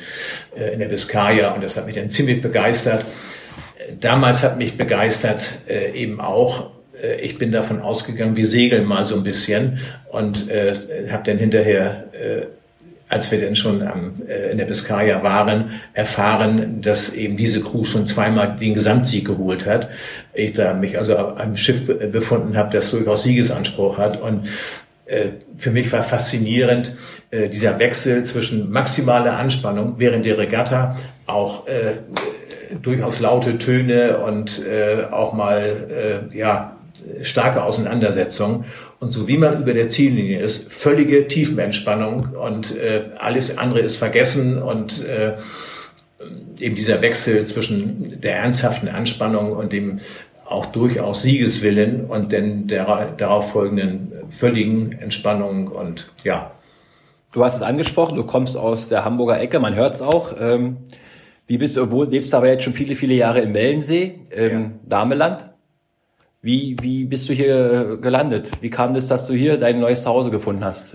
[0.56, 3.04] äh, in der Biskaya und das hat mich dann ziemlich begeistert.
[4.00, 6.70] Damals hat mich begeistert äh, eben auch,
[7.04, 9.78] äh, ich bin davon ausgegangen, wir segeln mal so ein bisschen
[10.10, 10.74] und äh,
[11.10, 12.46] habe dann hinterher, äh,
[13.08, 17.84] als wir dann schon am, äh, in der Biskaya waren, erfahren, dass eben diese Crew
[17.84, 19.90] schon zweimal den Gesamtsieg geholt hat.
[20.32, 24.48] Ich da mich also einem Schiff befunden habe, das durchaus Siegesanspruch hat und
[25.06, 26.94] äh, für mich war faszinierend
[27.30, 31.96] äh, dieser Wechsel zwischen maximaler Anspannung während der Regatta, auch äh,
[32.82, 36.73] durchaus laute Töne und äh, auch mal äh, ja
[37.22, 38.64] starke Auseinandersetzung.
[39.00, 43.96] Und so wie man über der Ziellinie ist, völlige Tiefenentspannung und äh, alles andere ist
[43.96, 45.34] vergessen und äh,
[46.58, 50.00] eben dieser Wechsel zwischen der ernsthaften Anspannung und dem
[50.46, 56.52] auch durchaus Siegeswillen und denn der darauf folgenden völligen Entspannung und ja.
[57.32, 60.34] Du hast es angesprochen, du kommst aus der Hamburger Ecke, man hört es auch.
[60.38, 60.76] Ähm,
[61.46, 64.62] wie bist du, wo lebst du aber jetzt schon viele, viele Jahre in Mellensee, im
[64.62, 64.70] ja.
[64.86, 65.53] Dameland?
[66.44, 68.50] Wie, wie bist du hier gelandet?
[68.60, 70.94] Wie kam das, dass du hier dein neues Zuhause gefunden hast?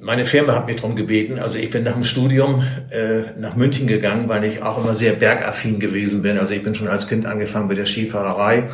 [0.00, 1.38] Meine Firma hat mich darum gebeten.
[1.38, 5.12] Also ich bin nach dem Studium äh, nach München gegangen, weil ich auch immer sehr
[5.12, 6.38] bergaffin gewesen bin.
[6.38, 8.68] Also ich bin schon als Kind angefangen mit der Skifahrerei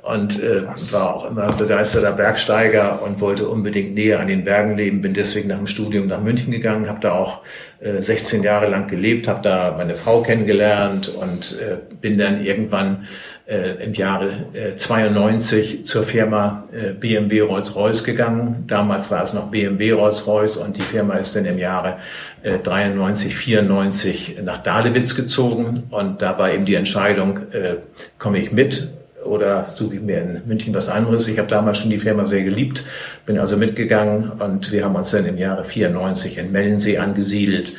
[0.00, 0.62] und äh,
[0.92, 5.02] war auch immer begeisterter Bergsteiger und wollte unbedingt näher an den Bergen leben.
[5.02, 7.42] Bin deswegen nach dem Studium nach München gegangen, habe da auch
[7.80, 13.06] äh, 16 Jahre lang gelebt, habe da meine Frau kennengelernt und äh, bin dann irgendwann
[13.46, 18.64] äh, im Jahre äh, 92 zur Firma äh, BMW Rolls-Royce gegangen.
[18.66, 21.96] Damals war es noch BMW Rolls-Royce und die Firma ist dann im Jahre
[22.42, 27.76] äh, 93, 94 nach Dahlewitz gezogen und da war eben die Entscheidung, äh,
[28.18, 28.88] komme ich mit
[29.24, 31.28] oder suche ich mir in München was anderes.
[31.28, 32.84] Ich habe damals schon die Firma sehr geliebt,
[33.26, 37.72] bin also mitgegangen und wir haben uns dann im Jahre 94 in Mellensee angesiedelt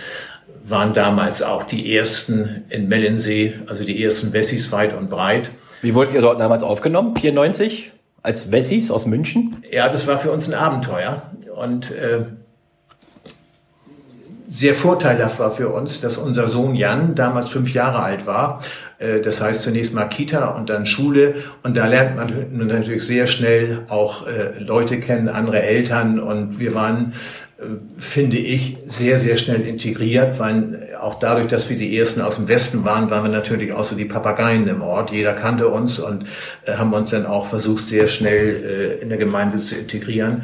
[0.70, 5.50] waren damals auch die ersten in Mellensee, also die ersten Wessis weit und breit.
[5.82, 7.16] Wie wurdet ihr dort damals aufgenommen?
[7.16, 7.92] 94?
[8.24, 9.64] Als Wessis aus München?
[9.72, 11.22] Ja, das war für uns ein Abenteuer.
[11.56, 12.26] Und äh,
[14.48, 18.62] sehr vorteilhaft war für uns, dass unser Sohn Jan damals fünf Jahre alt war.
[18.98, 21.36] Äh, das heißt zunächst mal Kita und dann Schule.
[21.64, 26.20] Und da lernt man natürlich sehr schnell auch äh, Leute kennen, andere Eltern.
[26.20, 27.14] Und wir waren
[27.98, 32.48] finde ich, sehr, sehr schnell integriert, weil auch dadurch, dass wir die Ersten aus dem
[32.48, 35.12] Westen waren, waren wir natürlich auch so die Papageien im Ort.
[35.12, 36.26] Jeder kannte uns und
[36.66, 40.44] äh, haben uns dann auch versucht, sehr schnell äh, in der Gemeinde zu integrieren.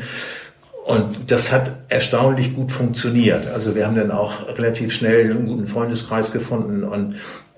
[0.85, 3.47] Und das hat erstaunlich gut funktioniert.
[3.47, 7.15] Also wir haben dann auch relativ schnell einen guten Freundeskreis gefunden und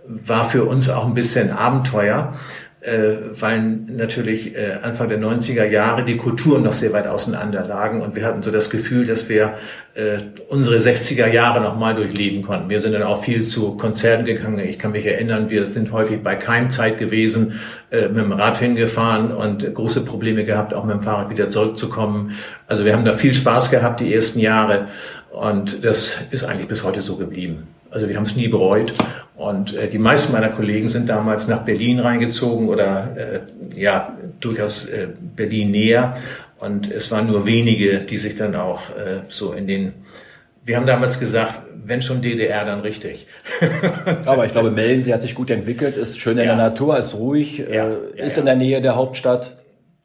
[0.07, 2.33] war für uns auch ein bisschen Abenteuer
[3.39, 8.15] weil natürlich äh, Anfang der 90er Jahre die Kulturen noch sehr weit auseinander lagen und
[8.15, 9.55] wir hatten so das Gefühl, dass wir
[9.95, 10.17] äh,
[10.49, 12.69] unsere 60er Jahre nochmal durchleben konnten.
[12.69, 14.59] Wir sind dann auch viel zu Konzerten gegangen.
[14.59, 19.31] Ich kann mich erinnern, wir sind häufig bei Keimzeit gewesen, äh, mit dem Rad hingefahren
[19.31, 22.37] und große Probleme gehabt, auch mit dem Fahrrad wieder zurückzukommen.
[22.67, 24.87] Also wir haben da viel Spaß gehabt die ersten Jahre
[25.31, 27.67] und das ist eigentlich bis heute so geblieben.
[27.89, 28.93] Also wir haben es nie bereut.
[29.35, 34.85] Und äh, die meisten meiner Kollegen sind damals nach Berlin reingezogen oder äh, ja durchaus
[34.85, 36.17] äh, Berlin näher.
[36.59, 39.93] Und es waren nur wenige, die sich dann auch äh, so in den
[40.65, 43.27] wir haben damals gesagt, wenn schon DDR, dann richtig.
[44.25, 46.55] Aber ich glaube, Melden, sie hat sich gut entwickelt, ist schön in ja.
[46.55, 49.57] der Natur, ist ruhig, ja, äh, ist ja, in der Nähe der Hauptstadt.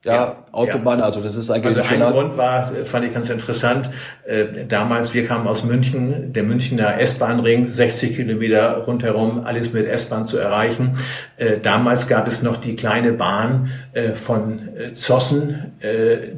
[0.03, 1.05] Ja, ja, Autobahn, ja.
[1.05, 2.11] also das ist eigentlich also ein schöner...
[2.11, 3.91] Grund war, fand ich ganz interessant,
[4.27, 10.25] äh, damals, wir kamen aus München, der Münchner S-Bahn-Ring, 60 Kilometer rundherum, alles mit S-Bahn
[10.25, 10.97] zu erreichen.
[11.37, 15.73] Äh, damals gab es noch die kleine Bahn äh, von Zossen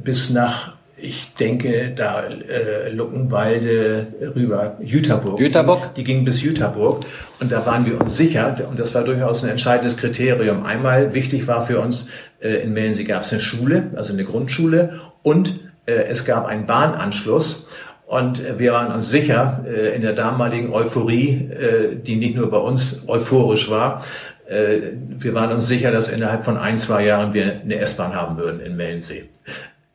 [0.03, 0.72] bis nach
[1.03, 5.41] ich denke, da äh, Luckenwalde rüber, Jüterburg.
[5.41, 5.95] Jüterburg?
[5.97, 7.05] Die ging bis Jüterburg
[7.41, 10.65] und da waren wir uns sicher und das war durchaus ein entscheidendes Kriterium.
[10.65, 12.09] Einmal wichtig war für uns,
[12.41, 16.67] äh, in Mellensee gab es eine Schule, also eine Grundschule und äh, es gab einen
[16.67, 17.69] Bahnanschluss
[18.07, 22.51] und äh, wir waren uns sicher, äh, in der damaligen Euphorie, äh, die nicht nur
[22.51, 24.05] bei uns euphorisch war,
[24.49, 28.37] äh, wir waren uns sicher, dass innerhalb von ein, zwei Jahren wir eine S-Bahn haben
[28.37, 29.29] würden in Mellensee.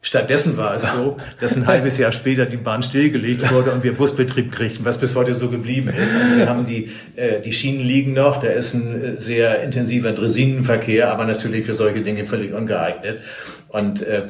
[0.08, 3.93] Stattdessen war es so, dass ein halbes Jahr später die Bahn stillgelegt wurde und wir
[3.93, 6.15] Busbetrieb kriegten, was bis heute so geblieben ist.
[6.15, 10.13] Also wir haben die, äh, die Schienen liegen noch, da ist ein äh, sehr intensiver
[10.13, 13.20] Dresinenverkehr, aber natürlich für solche Dinge völlig ungeeignet.
[13.67, 14.30] Und äh,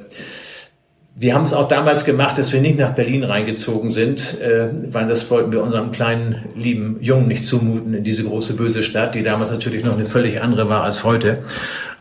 [1.20, 5.08] Wir haben es auch damals gemacht, dass wir nicht nach Berlin reingezogen sind, äh, weil
[5.08, 9.24] das wollten wir unserem kleinen, lieben Jungen nicht zumuten in diese große, böse Stadt, die
[9.24, 11.40] damals natürlich noch eine völlig andere war als heute.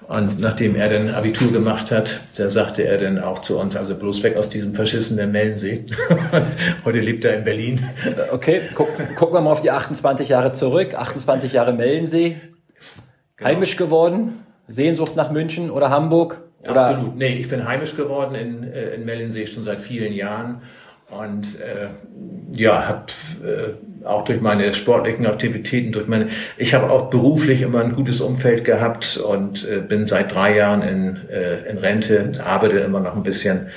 [0.09, 3.97] Und nachdem er dann Abitur gemacht hat, da sagte er dann auch zu uns, also
[3.97, 5.85] bloß weg aus diesem verschissenen Mellensee.
[6.85, 7.85] Heute lebt er in Berlin.
[8.31, 10.95] Okay, guck, gucken wir mal auf die 28 Jahre zurück.
[10.95, 12.37] 28 Jahre Mellensee.
[13.37, 13.51] Genau.
[13.51, 14.45] Heimisch geworden?
[14.69, 16.40] Sehnsucht nach München oder Hamburg?
[16.62, 16.87] Oder?
[16.87, 17.16] Absolut.
[17.16, 20.62] Nee, ich bin heimisch geworden in, äh, in Mellensee schon seit vielen Jahren
[21.11, 21.88] und äh,
[22.53, 23.05] ja, habe
[23.45, 28.21] äh, auch durch meine sportlichen Aktivitäten, durch meine, ich habe auch beruflich immer ein gutes
[28.21, 33.16] Umfeld gehabt und äh, bin seit drei Jahren in, äh, in Rente, arbeite immer noch
[33.16, 33.69] ein bisschen.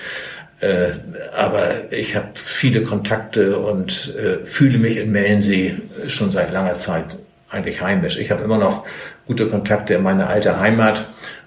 [0.59, 0.91] Äh,
[1.37, 7.19] aber ich habe viele Kontakte und äh, fühle mich in Mellensee schon seit langer Zeit
[7.49, 8.17] eigentlich heimisch.
[8.17, 8.85] Ich habe immer noch
[9.25, 11.05] gute Kontakte in meine alte Heimat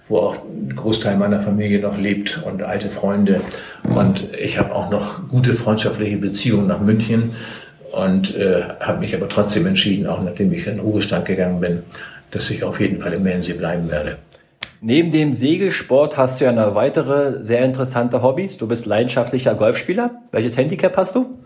[0.09, 3.41] wo auch ein Großteil meiner Familie noch lebt und alte Freunde.
[3.83, 7.35] Und ich habe auch noch gute freundschaftliche Beziehungen nach München
[7.93, 11.83] und äh, habe mich aber trotzdem entschieden, auch nachdem ich in den Ruhestand gegangen bin,
[12.31, 14.17] dass ich auf jeden Fall im Mähensee bleiben werde.
[14.81, 18.59] Neben dem Segelsport hast du ja eine weitere sehr interessante Hobbys.
[18.59, 20.23] Du bist leidenschaftlicher Golfspieler.
[20.33, 21.39] Welches Handicap hast du?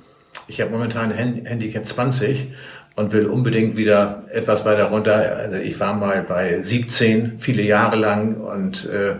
[0.49, 2.53] Ich habe momentan ein Handicap 20
[2.95, 5.37] und will unbedingt wieder etwas weiter runter.
[5.37, 9.17] Also ich war mal bei 17 viele Jahre lang und äh,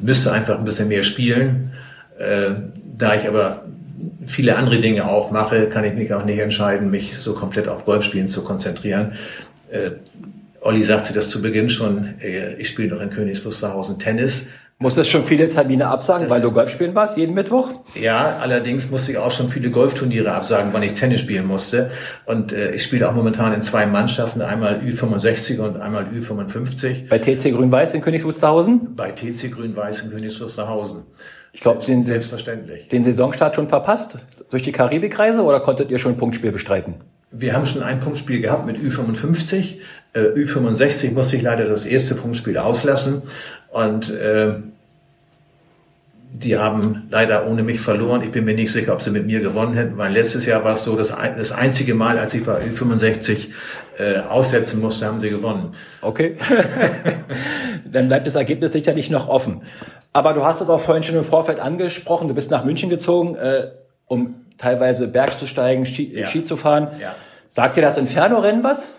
[0.00, 1.72] müsste einfach ein bisschen mehr spielen.
[2.18, 2.50] Äh,
[2.98, 3.64] da ich aber
[4.26, 7.84] viele andere Dinge auch mache, kann ich mich auch nicht entscheiden, mich so komplett auf
[7.84, 9.12] Golfspielen zu konzentrieren.
[9.70, 9.92] Äh,
[10.60, 14.48] Olli sagte das zu Beginn schon, äh, ich spiele noch in Königs Wusterhausen Tennis.
[14.82, 17.70] Musstest schon viele Termine absagen, das weil du Golf spielen warst, jeden Mittwoch?
[18.00, 21.90] Ja, allerdings musste ich auch schon viele Golfturniere absagen, weil ich Tennis spielen musste.
[22.24, 27.10] Und äh, ich spiele auch momentan in zwei Mannschaften, einmal Ü65 und einmal Ü55.
[27.10, 28.96] Bei TC Grün-Weiß in Königs Wusterhausen?
[28.96, 31.02] Bei TC Grün-Weiß in Königs Wusterhausen.
[31.52, 32.88] Ich glaube, den, Selbstverständlich.
[32.88, 34.18] den Saisonstart schon verpasst
[34.50, 36.94] durch die Karibikreise oder konntet ihr schon ein Punktspiel bestreiten?
[37.32, 39.76] Wir haben schon ein Punktspiel gehabt mit Ü55.
[40.12, 43.22] Äh, Ü65 musste ich leider das erste Punktspiel auslassen.
[43.70, 44.54] Und äh,
[46.32, 48.22] die haben leider ohne mich verloren.
[48.22, 50.74] Ich bin mir nicht sicher, ob sie mit mir gewonnen hätten, weil letztes Jahr war
[50.74, 53.48] es so, das, das einzige Mal, als ich bei Ü65
[54.00, 55.74] äh, aussetzen musste, haben sie gewonnen.
[56.00, 56.36] Okay.
[57.84, 59.62] Dann bleibt das Ergebnis sicherlich noch offen.
[60.12, 62.28] Aber du hast es auch vorhin schon im Vorfeld angesprochen.
[62.28, 63.68] Du bist nach München gezogen, äh,
[64.06, 66.26] um teilweise Berg zu steigen, Ski, ja.
[66.26, 66.88] Ski zu fahren.
[67.00, 67.14] Ja.
[67.48, 68.92] Sagt dir das Inferno-Rennen was?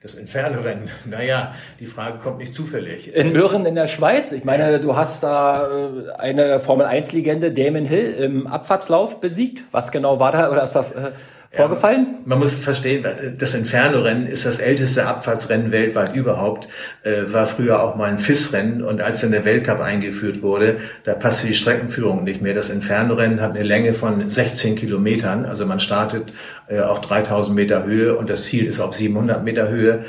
[0.00, 3.14] Das Inferno-Rennen, naja, die Frage kommt nicht zufällig.
[3.14, 4.32] In Mürren in der Schweiz.
[4.32, 4.78] Ich meine, ja.
[4.78, 9.64] du hast da äh, eine Formel-1-Legende, Damon Hill, im Abfahrtslauf besiegt.
[9.72, 11.12] Was genau war da oder ist da äh,
[11.50, 12.06] vorgefallen?
[12.10, 13.06] Ja, man muss verstehen,
[13.38, 16.68] das Inferno-Rennen ist das älteste Abfahrtsrennen weltweit überhaupt,
[17.02, 21.14] äh, war früher auch mal ein FIS-Rennen und als dann der Weltcup eingeführt wurde, da
[21.14, 22.54] passte die Streckenführung nicht mehr.
[22.54, 26.32] Das Inferno-Rennen hat eine Länge von 16 Kilometern, also man startet
[26.68, 30.04] äh, auf 3000 Meter Höhe und das Ziel ist auf 700 Meter Höhe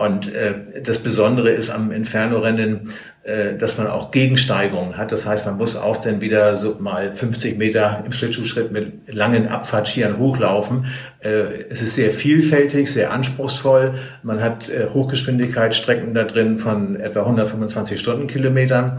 [0.00, 2.90] und äh, das Besondere ist am Inferno-Rennen,
[3.22, 5.12] äh, dass man auch Gegensteigerungen hat.
[5.12, 9.48] Das heißt, man muss auch dann wieder so mal 50 Meter im Schlittschuhschritt mit langen
[9.48, 10.86] Abfahrtskiern hochlaufen.
[11.20, 13.92] Äh, es ist sehr vielfältig, sehr anspruchsvoll.
[14.22, 18.96] Man hat äh, Hochgeschwindigkeitsstrecken da drin von etwa 125 Stundenkilometern.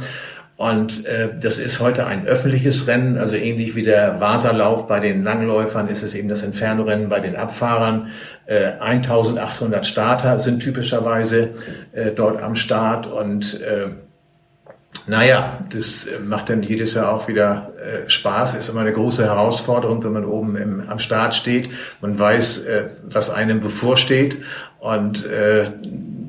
[0.62, 5.24] Und äh, das ist heute ein öffentliches Rennen, also ähnlich wie der Vaserlauf bei den
[5.24, 8.10] Langläufern ist es eben das Inferno-Rennen bei den Abfahrern.
[8.46, 11.56] Äh, 1800 Starter sind typischerweise
[11.94, 13.88] äh, dort am Start und äh,
[15.08, 20.04] naja, das macht dann jedes Jahr auch wieder äh, Spaß, ist immer eine große Herausforderung,
[20.04, 21.72] wenn man oben im, am Start steht.
[22.02, 24.38] Man weiß, äh, was einem bevorsteht
[24.80, 25.72] und äh,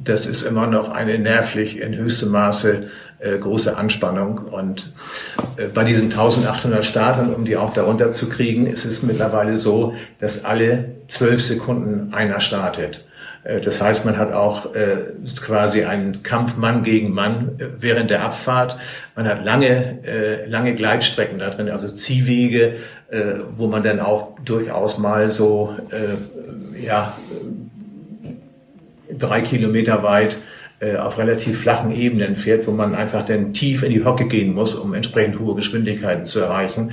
[0.05, 2.88] das ist immer noch eine nervlich in höchstem Maße
[3.22, 4.38] äh, große Anspannung.
[4.38, 4.92] Und
[5.56, 9.94] äh, bei diesen 1800 Startern, um die auch darunter zu kriegen, ist es mittlerweile so,
[10.18, 13.04] dass alle zwölf Sekunden einer startet.
[13.44, 14.98] Äh, das heißt, man hat auch äh,
[15.40, 18.76] quasi einen Kampf Mann gegen Mann äh, während der Abfahrt.
[19.14, 22.74] Man hat lange, äh, lange Gleitstrecken da drin, also Ziehwege,
[23.11, 27.16] äh, wo man dann auch durchaus mal so äh, ja,
[29.18, 30.38] drei Kilometer weit
[30.83, 34.53] äh, auf relativ flachen Ebenen fährt, wo man einfach dann tief in die Hocke gehen
[34.53, 36.90] muss, um entsprechend hohe Geschwindigkeiten zu erreichen.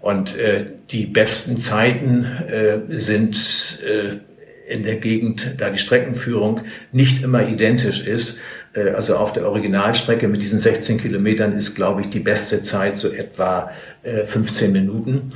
[0.00, 3.36] Und äh, die besten Zeiten äh, sind
[3.86, 8.38] äh, in der Gegend, da die Streckenführung nicht immer identisch ist.
[8.72, 12.96] Äh, also auf der Originalstrecke mit diesen 16 Kilometern ist, glaube ich, die beste Zeit
[12.96, 13.70] so etwa
[14.02, 15.32] 15 äh, Minuten.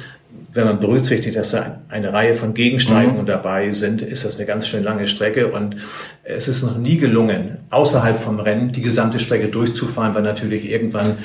[0.53, 3.27] Wenn man berücksichtigt, dass da eine Reihe von Gegensteigungen mhm.
[3.27, 5.77] dabei sind, ist das eine ganz schön lange Strecke und
[6.25, 11.17] es ist noch nie gelungen, außerhalb vom Rennen die gesamte Strecke durchzufahren, weil natürlich irgendwann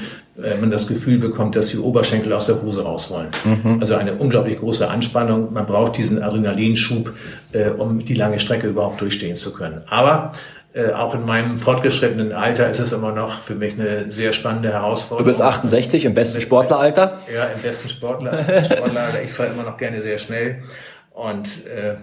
[0.41, 3.29] äh, man das Gefühl bekommt, dass die Oberschenkel aus der Hose raus wollen.
[3.43, 3.79] Mhm.
[3.79, 5.53] Also eine unglaublich große Anspannung.
[5.53, 7.13] Man braucht diesen Adrenalinschub,
[7.51, 9.81] äh, um die lange Strecke überhaupt durchstehen zu können.
[9.87, 10.33] Aber
[10.75, 14.73] äh, auch in meinem fortgeschrittenen Alter ist es immer noch für mich eine sehr spannende
[14.73, 15.25] Herausforderung.
[15.25, 17.17] Du bist 68 im besten Sportleralter?
[17.33, 19.23] Ja, im besten Sportler, Sportleralter.
[19.23, 20.63] Ich fahre immer noch gerne sehr schnell
[21.11, 21.95] und äh,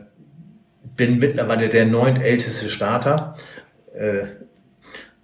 [0.96, 3.34] bin mittlerweile der neuntälteste Starter.
[3.94, 4.22] Äh,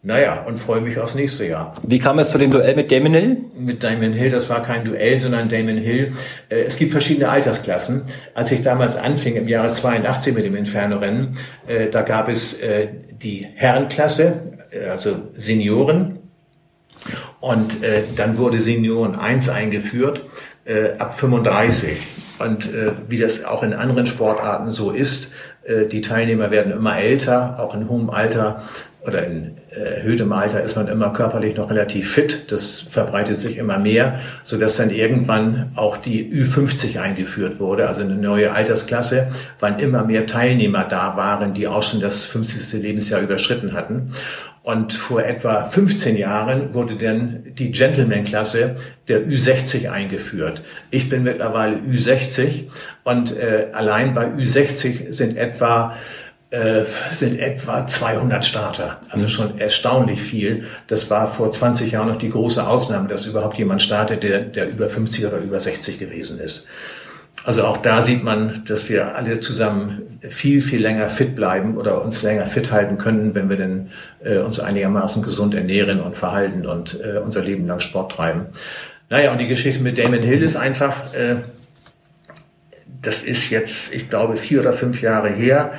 [0.02, 1.74] naja, und freue mich aufs nächste Jahr.
[1.82, 3.36] Wie kam es zu dem Duell mit Damon Hill?
[3.58, 6.12] Mit Damon Hill, das war kein Duell, sondern Damon Hill.
[6.48, 8.02] Äh, es gibt verschiedene Altersklassen.
[8.32, 11.36] Als ich damals anfing, im Jahre 82 mit dem Inferno-Rennen,
[11.66, 14.44] äh, da gab es äh, die Herrenklasse,
[14.88, 16.18] also Senioren.
[17.40, 17.78] Und
[18.16, 20.26] dann wurde Senioren 1 eingeführt,
[20.98, 21.96] ab 35.
[22.38, 22.68] Und
[23.08, 25.32] wie das auch in anderen Sportarten so ist,
[25.90, 28.62] die Teilnehmer werden immer älter, auch in hohem Alter
[29.08, 32.52] oder in erhöhtem Alter ist man immer körperlich noch relativ fit.
[32.52, 38.02] Das verbreitet sich immer mehr, so dass dann irgendwann auch die Ü50 eingeführt wurde, also
[38.02, 39.28] eine neue Altersklasse,
[39.58, 42.80] wann immer mehr Teilnehmer da waren, die auch schon das 50.
[42.82, 44.12] Lebensjahr überschritten hatten.
[44.62, 48.74] Und vor etwa 15 Jahren wurde dann die Gentleman-Klasse
[49.08, 50.60] der Ü60 eingeführt.
[50.90, 52.64] Ich bin mittlerweile Ü60
[53.04, 55.96] und äh, allein bei Ü60 sind etwa
[56.50, 59.00] äh, sind etwa 200 Starter.
[59.10, 59.28] Also mhm.
[59.28, 60.64] schon erstaunlich viel.
[60.86, 64.68] Das war vor 20 Jahren noch die große Ausnahme, dass überhaupt jemand startet, der, der
[64.68, 66.66] über 50 oder über 60 gewesen ist.
[67.44, 72.02] Also auch da sieht man, dass wir alle zusammen viel, viel länger fit bleiben oder
[72.02, 73.90] uns länger fit halten können, wenn wir denn
[74.22, 78.46] äh, uns einigermaßen gesund ernähren und verhalten und äh, unser Leben lang Sport treiben.
[79.08, 81.36] Naja, und die Geschichte mit Damon Hill ist einfach, äh,
[83.00, 85.72] das ist jetzt, ich glaube, vier oder fünf Jahre her.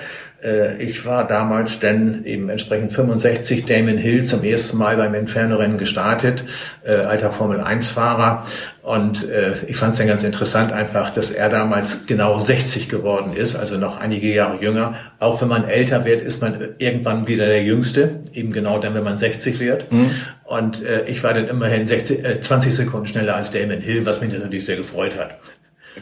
[0.44, 5.78] Äh, ich war damals dann eben entsprechend 65 Damon Hill zum ersten Mal beim Inferno-Rennen
[5.78, 6.44] gestartet,
[6.84, 8.46] äh, alter Formel-1-Fahrer.
[8.82, 13.36] Und äh, ich fand es dann ganz interessant einfach, dass er damals genau 60 geworden
[13.36, 14.96] ist, also noch einige Jahre jünger.
[15.20, 19.04] Auch wenn man älter wird, ist man irgendwann wieder der Jüngste, eben genau dann, wenn
[19.04, 19.92] man 60 wird.
[19.92, 20.12] Mhm.
[20.46, 24.22] Und äh, ich war dann immerhin 60, äh, 20 Sekunden schneller als Damon Hill, was
[24.22, 25.38] mich natürlich sehr gefreut hat.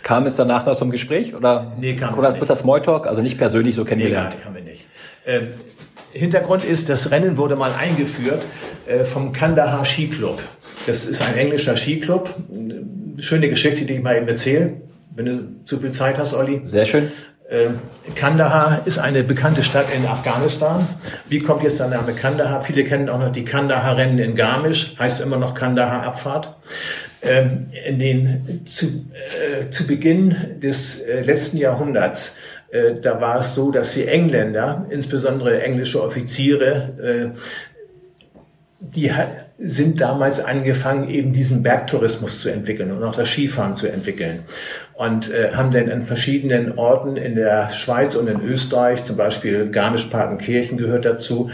[0.04, 1.74] Kam es danach noch zum Gespräch oder?
[1.80, 2.50] Nee, kam oder es nicht.
[2.50, 4.36] das Smalltalk, also nicht persönlich so kennengelernt?
[4.38, 4.86] Nee, kam wir nicht.
[5.26, 5.48] Ähm,
[6.12, 8.46] Hintergrund ist, das Rennen wurde mal eingeführt
[8.88, 10.42] äh, vom Kandahar Skiclub.
[10.86, 12.34] Das ist ein englischer Skiclub.
[13.20, 14.74] Schöne Geschichte, die ich mal eben erzähle,
[15.16, 16.62] wenn du zu viel Zeit hast, Olli.
[16.64, 17.12] Sehr schön.
[17.50, 17.70] Äh,
[18.16, 20.86] Kandahar ist eine bekannte Stadt in Afghanistan.
[21.30, 22.62] Wie kommt jetzt der Name Kandahar?
[22.62, 26.56] Viele kennen auch noch die Kandahar-Rennen in Garmisch, heißt immer noch Kandahar-Abfahrt.
[27.22, 32.36] Ähm, in den, zu, äh, zu Beginn des äh, letzten Jahrhunderts,
[32.70, 37.38] äh, da war es so, dass die Engländer, insbesondere englische Offiziere, äh,
[38.80, 39.12] die
[39.58, 44.44] sind damals angefangen, eben diesen Bergtourismus zu entwickeln und auch das Skifahren zu entwickeln.
[44.94, 49.72] Und äh, haben dann an verschiedenen Orten in der Schweiz und in Österreich, zum Beispiel
[49.72, 51.50] Garmisch-Partenkirchen gehört dazu,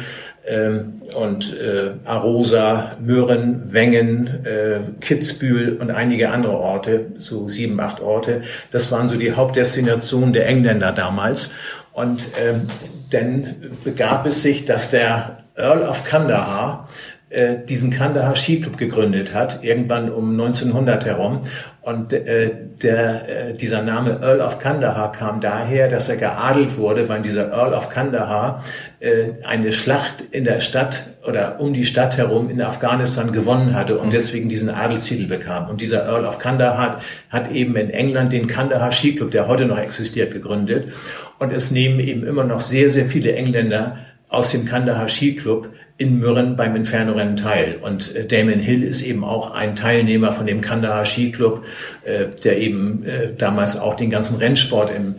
[1.16, 8.42] und äh, Arosa, Mürren, Wengen, äh, Kitzbühel und einige andere Orte, so sieben, acht Orte.
[8.70, 11.54] Das waren so die Hauptdestinationen der Engländer damals.
[11.94, 12.68] Und ähm,
[13.12, 16.90] dann begab es sich, dass der Earl of Kandahar
[17.34, 21.40] äh, diesen Kandahar Skiclub gegründet hat, irgendwann um 1900 herum.
[21.82, 27.10] Und äh, der, äh, dieser Name Earl of Kandahar kam daher, dass er geadelt wurde,
[27.10, 28.64] weil dieser Earl of Kandahar
[29.00, 33.98] äh, eine Schlacht in der Stadt oder um die Stadt herum in Afghanistan gewonnen hatte
[33.98, 35.68] und deswegen diesen Adelstitel bekam.
[35.70, 39.66] Und dieser Earl of Kandahar hat, hat eben in England den Kandahar Skiclub, der heute
[39.66, 40.94] noch existiert, gegründet.
[41.40, 43.98] Und es nehmen eben immer noch sehr, sehr viele Engländer
[44.30, 47.78] aus dem Kandahar Skiclub in Mürren beim Inferno-Rennen teil.
[47.82, 51.64] Und äh, Damon Hill ist eben auch ein Teilnehmer von dem Kandahar Skiclub,
[52.04, 55.16] äh, der eben äh, damals auch den ganzen Rennsport im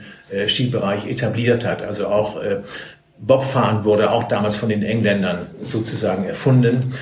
[0.49, 1.83] Skibereich etabliert hat.
[1.83, 2.41] Also auch
[3.18, 6.93] Bobfahren wurde auch damals von den Engländern sozusagen erfunden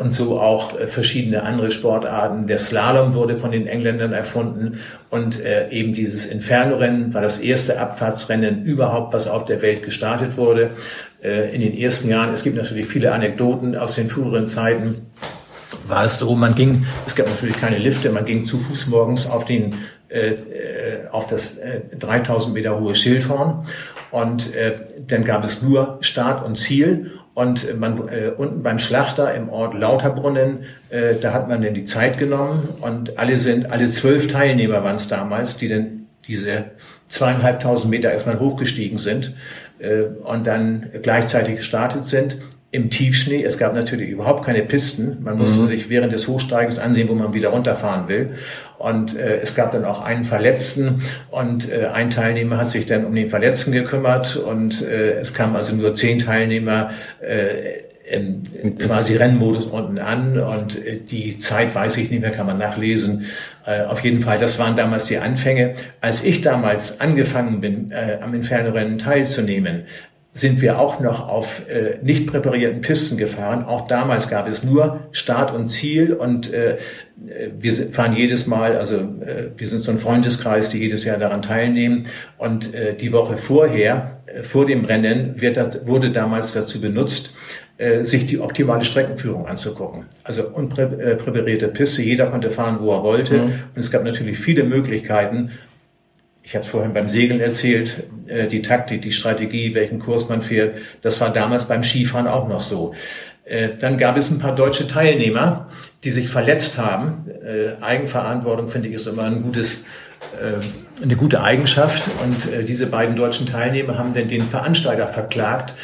[0.00, 2.46] und so auch verschiedene andere Sportarten.
[2.46, 8.62] Der Slalom wurde von den Engländern erfunden und eben dieses Inferno-Rennen war das erste Abfahrtsrennen
[8.64, 10.70] überhaupt, was auf der Welt gestartet wurde.
[11.22, 15.06] Äh, in den ersten Jahren, es gibt natürlich viele Anekdoten aus den früheren Zeiten,
[15.86, 19.28] war es so, man ging, es gab natürlich keine Lifte, man ging zu Fuß morgens
[19.28, 19.74] auf den
[20.08, 23.64] äh, äh auf das äh, 3000 Meter hohe Schildhorn
[24.10, 29.32] und äh, dann gab es nur Start und Ziel Und man äh, unten beim Schlachter
[29.32, 32.68] im Ort Lauterbrunnen, äh, da hat man dann die Zeit genommen.
[32.80, 36.64] Und alle sind, alle zwölf Teilnehmer waren es damals, die dann diese
[37.06, 39.34] zweieinhalbtausend Meter erstmal hochgestiegen sind
[39.78, 42.38] äh, und dann gleichzeitig gestartet sind
[42.70, 43.42] im Tiefschnee.
[43.42, 45.18] Es gab natürlich überhaupt keine Pisten.
[45.22, 45.66] Man musste mhm.
[45.68, 48.34] sich während des Hochsteigens ansehen, wo man wieder runterfahren will.
[48.78, 53.06] Und äh, es gab dann auch einen Verletzten und äh, ein Teilnehmer hat sich dann
[53.06, 56.90] um den Verletzten gekümmert und äh, es kamen also nur zehn Teilnehmer
[57.20, 58.42] äh, im,
[58.78, 63.26] quasi Rennmodus unten an und äh, die Zeit weiß ich nicht mehr, kann man nachlesen.
[63.66, 65.74] Äh, auf jeden Fall, das waren damals die Anfänge.
[66.00, 69.84] Als ich damals angefangen bin, äh, am Inferno-Rennen teilzunehmen,
[70.32, 73.64] sind wir auch noch auf äh, nicht präparierten Pisten gefahren.
[73.64, 76.78] Auch damals gab es nur Start und Ziel und äh,
[77.58, 81.42] wir fahren jedes Mal, also äh, wir sind so ein Freundeskreis, die jedes Jahr daran
[81.42, 82.04] teilnehmen
[82.36, 87.36] und äh, die Woche vorher, äh, vor dem Rennen, wird das, wurde damals dazu benutzt,
[87.78, 90.04] äh, sich die optimale Streckenführung anzugucken.
[90.22, 93.52] Also unpräparierte Piste, jeder konnte fahren, wo er wollte mhm.
[93.74, 95.50] und es gab natürlich viele Möglichkeiten,
[96.48, 100.40] ich habe es vorhin beim Segeln erzählt, äh, die Taktik, die Strategie, welchen Kurs man
[100.40, 102.94] fährt, das war damals beim Skifahren auch noch so.
[103.44, 105.68] Äh, dann gab es ein paar deutsche Teilnehmer,
[106.04, 107.26] die sich verletzt haben.
[107.44, 109.84] Äh, Eigenverantwortung finde ich ist immer ein gutes,
[111.00, 112.10] eine gute Eigenschaft.
[112.24, 115.74] Und diese beiden deutschen Teilnehmer haben dann den Veranstalter verklagt,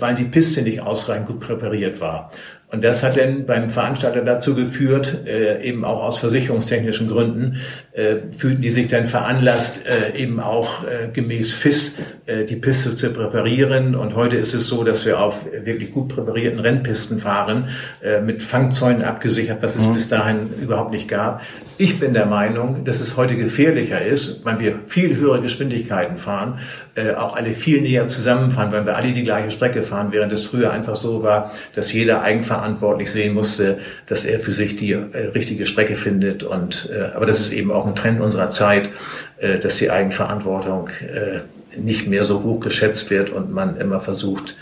[0.00, 2.28] weil die Piste nicht ausreichend gut präpariert war.
[2.70, 7.60] Und das hat dann beim Veranstalter dazu geführt, äh, eben auch aus versicherungstechnischen Gründen,
[7.92, 12.94] äh, fühlten die sich dann veranlasst, äh, eben auch äh, gemäß FIS äh, die Piste
[12.94, 13.94] zu präparieren.
[13.94, 17.68] Und heute ist es so, dass wir auf wirklich gut präparierten Rennpisten fahren,
[18.02, 19.94] äh, mit Fangzäunen abgesichert, was es mhm.
[19.94, 21.40] bis dahin überhaupt nicht gab.
[21.80, 26.58] Ich bin der Meinung, dass es heute gefährlicher ist, weil wir viel höhere Geschwindigkeiten fahren,
[26.96, 30.44] äh, auch alle viel näher zusammenfahren, weil wir alle die gleiche Strecke fahren, während es
[30.44, 35.28] früher einfach so war, dass jeder eigenverantwortlich sehen musste, dass er für sich die äh,
[35.36, 36.42] richtige Strecke findet.
[36.42, 38.90] Und äh, aber das ist eben auch ein Trend unserer Zeit,
[39.38, 41.42] äh, dass die Eigenverantwortung äh,
[41.78, 44.56] nicht mehr so hoch geschätzt wird und man immer versucht,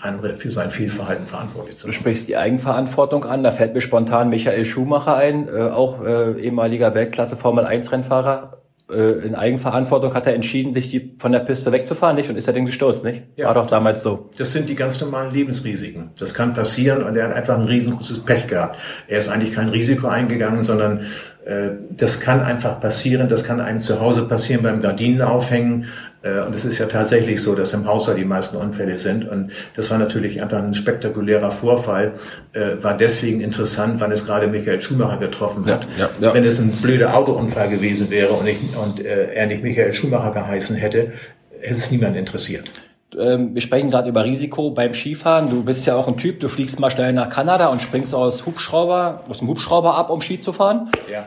[0.00, 1.94] andere für sein Fehlverhalten verantwortlich zu machen.
[1.94, 3.42] Du sprichst die Eigenverantwortung an.
[3.42, 8.62] Da fällt mir spontan Michael Schumacher ein, äh, auch äh, ehemaliger Weltklasse Formel 1 Rennfahrer.
[8.92, 12.28] Äh, in Eigenverantwortung hat er entschieden, sich die von der Piste wegzufahren, nicht?
[12.28, 13.22] Und ist er denn gestürzt, nicht?
[13.36, 13.46] Ja.
[13.46, 14.30] War doch damals so.
[14.36, 16.10] Das sind die ganz normalen Lebensrisiken.
[16.18, 18.78] Das kann passieren und er hat einfach ein riesengroßes Pech gehabt.
[19.08, 21.06] Er ist eigentlich kein Risiko eingegangen, sondern
[21.44, 25.84] äh, das kann einfach passieren, das kann einem zu Hause passieren beim Gardinenaufhängen.
[25.84, 25.86] Äh,
[26.22, 29.28] und es ist ja tatsächlich so, dass im Haushalt die meisten Unfälle sind.
[29.28, 32.12] Und das war natürlich einfach ein spektakulärer Vorfall.
[32.52, 35.86] Äh, war deswegen interessant, wann es gerade Michael Schumacher getroffen hat.
[35.98, 36.34] Ja, ja, ja.
[36.34, 40.76] Wenn es ein blöder Autounfall gewesen wäre und, ich, und er nicht Michael Schumacher geheißen
[40.76, 41.12] hätte,
[41.60, 42.70] hätte es niemand interessiert
[43.18, 45.50] ähm, wir sprechen gerade über Risiko beim Skifahren.
[45.50, 48.46] Du bist ja auch ein Typ, du fliegst mal schnell nach Kanada und springst aus
[48.46, 50.90] Hubschrauber, aus dem Hubschrauber ab, um Ski zu fahren.
[51.10, 51.26] Ja.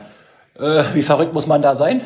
[0.58, 2.00] Äh, wie verrückt muss man da sein?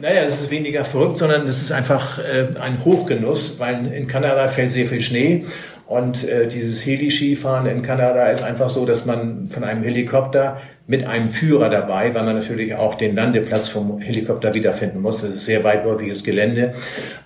[0.00, 4.48] Naja, das ist weniger verrückt, sondern es ist einfach äh, ein Hochgenuss, weil in Kanada
[4.48, 5.44] fällt sehr viel Schnee
[5.86, 11.04] und äh, dieses Heli-Skifahren in Kanada ist einfach so, dass man von einem Helikopter mit
[11.06, 15.20] einem Führer dabei, weil man natürlich auch den Landeplatz vom Helikopter wiederfinden muss.
[15.20, 16.72] Das ist sehr weitläufiges Gelände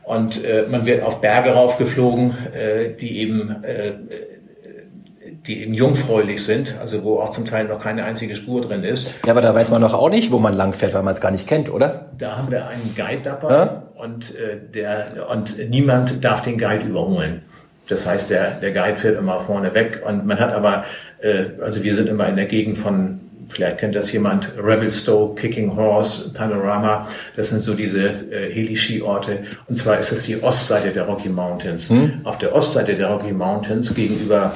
[0.02, 3.92] und äh, man wird auf Berge raufgeflogen, äh, die eben äh,
[5.46, 9.14] die eben jungfräulich sind, also wo auch zum Teil noch keine einzige Spur drin ist.
[9.26, 11.30] Ja, aber da weiß man doch auch nicht, wo man langfährt, weil man es gar
[11.30, 12.06] nicht kennt, oder?
[12.18, 13.82] Da haben wir einen Guide dabei ja?
[13.96, 17.42] und äh, der und niemand darf den Guide überholen.
[17.88, 20.84] Das heißt, der der Guide fährt immer vorne weg und man hat aber
[21.20, 25.76] äh, also wir sind immer in der Gegend von Vielleicht kennt das jemand, Revelstoke, Kicking
[25.76, 27.06] Horse, Panorama.
[27.36, 29.40] Das sind so diese äh, Heli-Ski-Orte.
[29.68, 31.90] Und zwar ist das die Ostseite der Rocky Mountains.
[31.90, 32.20] Hm.
[32.24, 34.52] Auf der Ostseite der Rocky Mountains gegenüber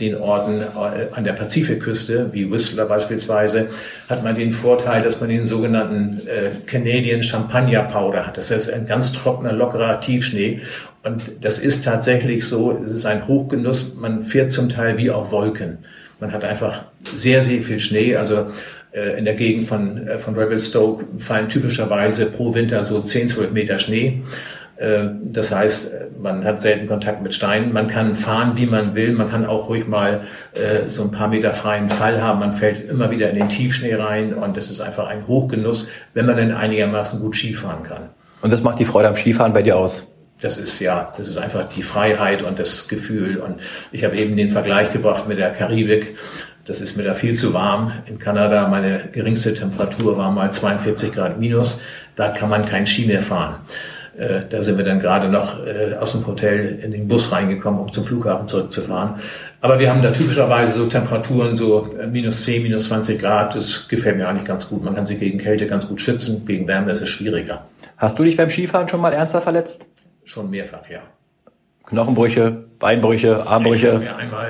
[0.00, 3.68] den Orten äh, an der Pazifikküste, wie Whistler beispielsweise,
[4.08, 8.36] hat man den Vorteil, dass man den sogenannten äh, Canadian Champagner Powder hat.
[8.36, 10.60] Das ist ein ganz trockener, lockerer Tiefschnee.
[11.02, 13.96] Und das ist tatsächlich so, es ist ein Hochgenuss.
[13.96, 15.78] Man fährt zum Teil wie auf Wolken.
[16.20, 18.16] Man hat einfach sehr, sehr viel Schnee.
[18.16, 18.46] Also
[18.92, 23.52] äh, in der Gegend von, äh, von Revelstoke fallen typischerweise pro Winter so 10, 12
[23.52, 24.22] Meter Schnee.
[24.76, 27.72] Äh, das heißt, man hat selten Kontakt mit Steinen.
[27.72, 29.12] Man kann fahren, wie man will.
[29.12, 30.22] Man kann auch ruhig mal
[30.54, 32.40] äh, so ein paar Meter freien Fall haben.
[32.40, 36.26] Man fällt immer wieder in den Tiefschnee rein und das ist einfach ein Hochgenuss, wenn
[36.26, 38.10] man dann einigermaßen gut Skifahren kann.
[38.42, 40.06] Und das macht die Freude am Skifahren bei dir aus?
[40.40, 43.38] Das ist ja, das ist einfach die Freiheit und das Gefühl.
[43.38, 43.60] Und
[43.90, 46.16] ich habe eben den Vergleich gebracht mit der Karibik.
[46.66, 47.92] Das ist mir da viel zu warm.
[48.06, 51.80] In Kanada, meine geringste Temperatur war mal 42 Grad minus.
[52.16, 53.54] Da kann man kein Ski mehr fahren.
[54.18, 57.80] Äh, da sind wir dann gerade noch äh, aus dem Hotel in den Bus reingekommen,
[57.80, 59.20] um zum Flughafen zurückzufahren.
[59.60, 63.54] Aber wir haben da typischerweise so Temperaturen, so äh, minus 10, minus 20 Grad.
[63.54, 64.82] Das gefällt mir eigentlich ganz gut.
[64.82, 66.46] Man kann sich gegen Kälte ganz gut schützen.
[66.46, 67.66] Gegen Wärme ist es schwieriger.
[67.98, 69.86] Hast du dich beim Skifahren schon mal ernster verletzt?
[70.24, 71.00] Schon mehrfach, ja.
[71.84, 73.86] Knochenbrüche, Beinbrüche, Armbrüche?
[73.86, 74.48] Ich habe mir einmal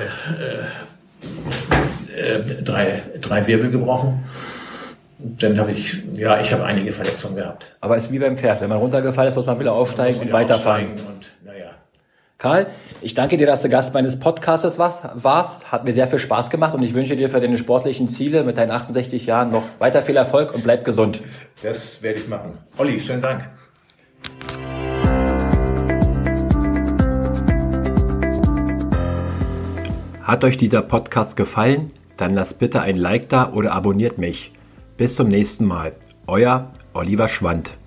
[2.15, 4.23] äh, äh, drei, drei Wirbel gebrochen.
[5.19, 7.75] Dann habe ich, ja, ich habe einige Verletzungen gehabt.
[7.81, 8.61] Aber es ist wie beim Pferd.
[8.61, 10.91] Wenn man runtergefallen ist, muss man wieder aufsteigen und weiterfahren.
[10.91, 11.71] Und, naja.
[12.37, 12.67] Karl,
[13.01, 15.71] ich danke dir, dass du Gast meines Podcasts warst.
[15.71, 18.59] Hat mir sehr viel Spaß gemacht und ich wünsche dir für deine sportlichen Ziele mit
[18.59, 21.21] deinen 68 Jahren noch weiter viel Erfolg und bleib gesund.
[21.63, 22.51] Das werde ich machen.
[22.77, 23.49] Olli, schönen Dank.
[30.21, 31.91] Hat euch dieser Podcast gefallen?
[32.17, 34.51] Dann lasst bitte ein Like da oder abonniert mich.
[34.97, 35.93] Bis zum nächsten Mal.
[36.25, 37.77] Euer Oliver Schwand.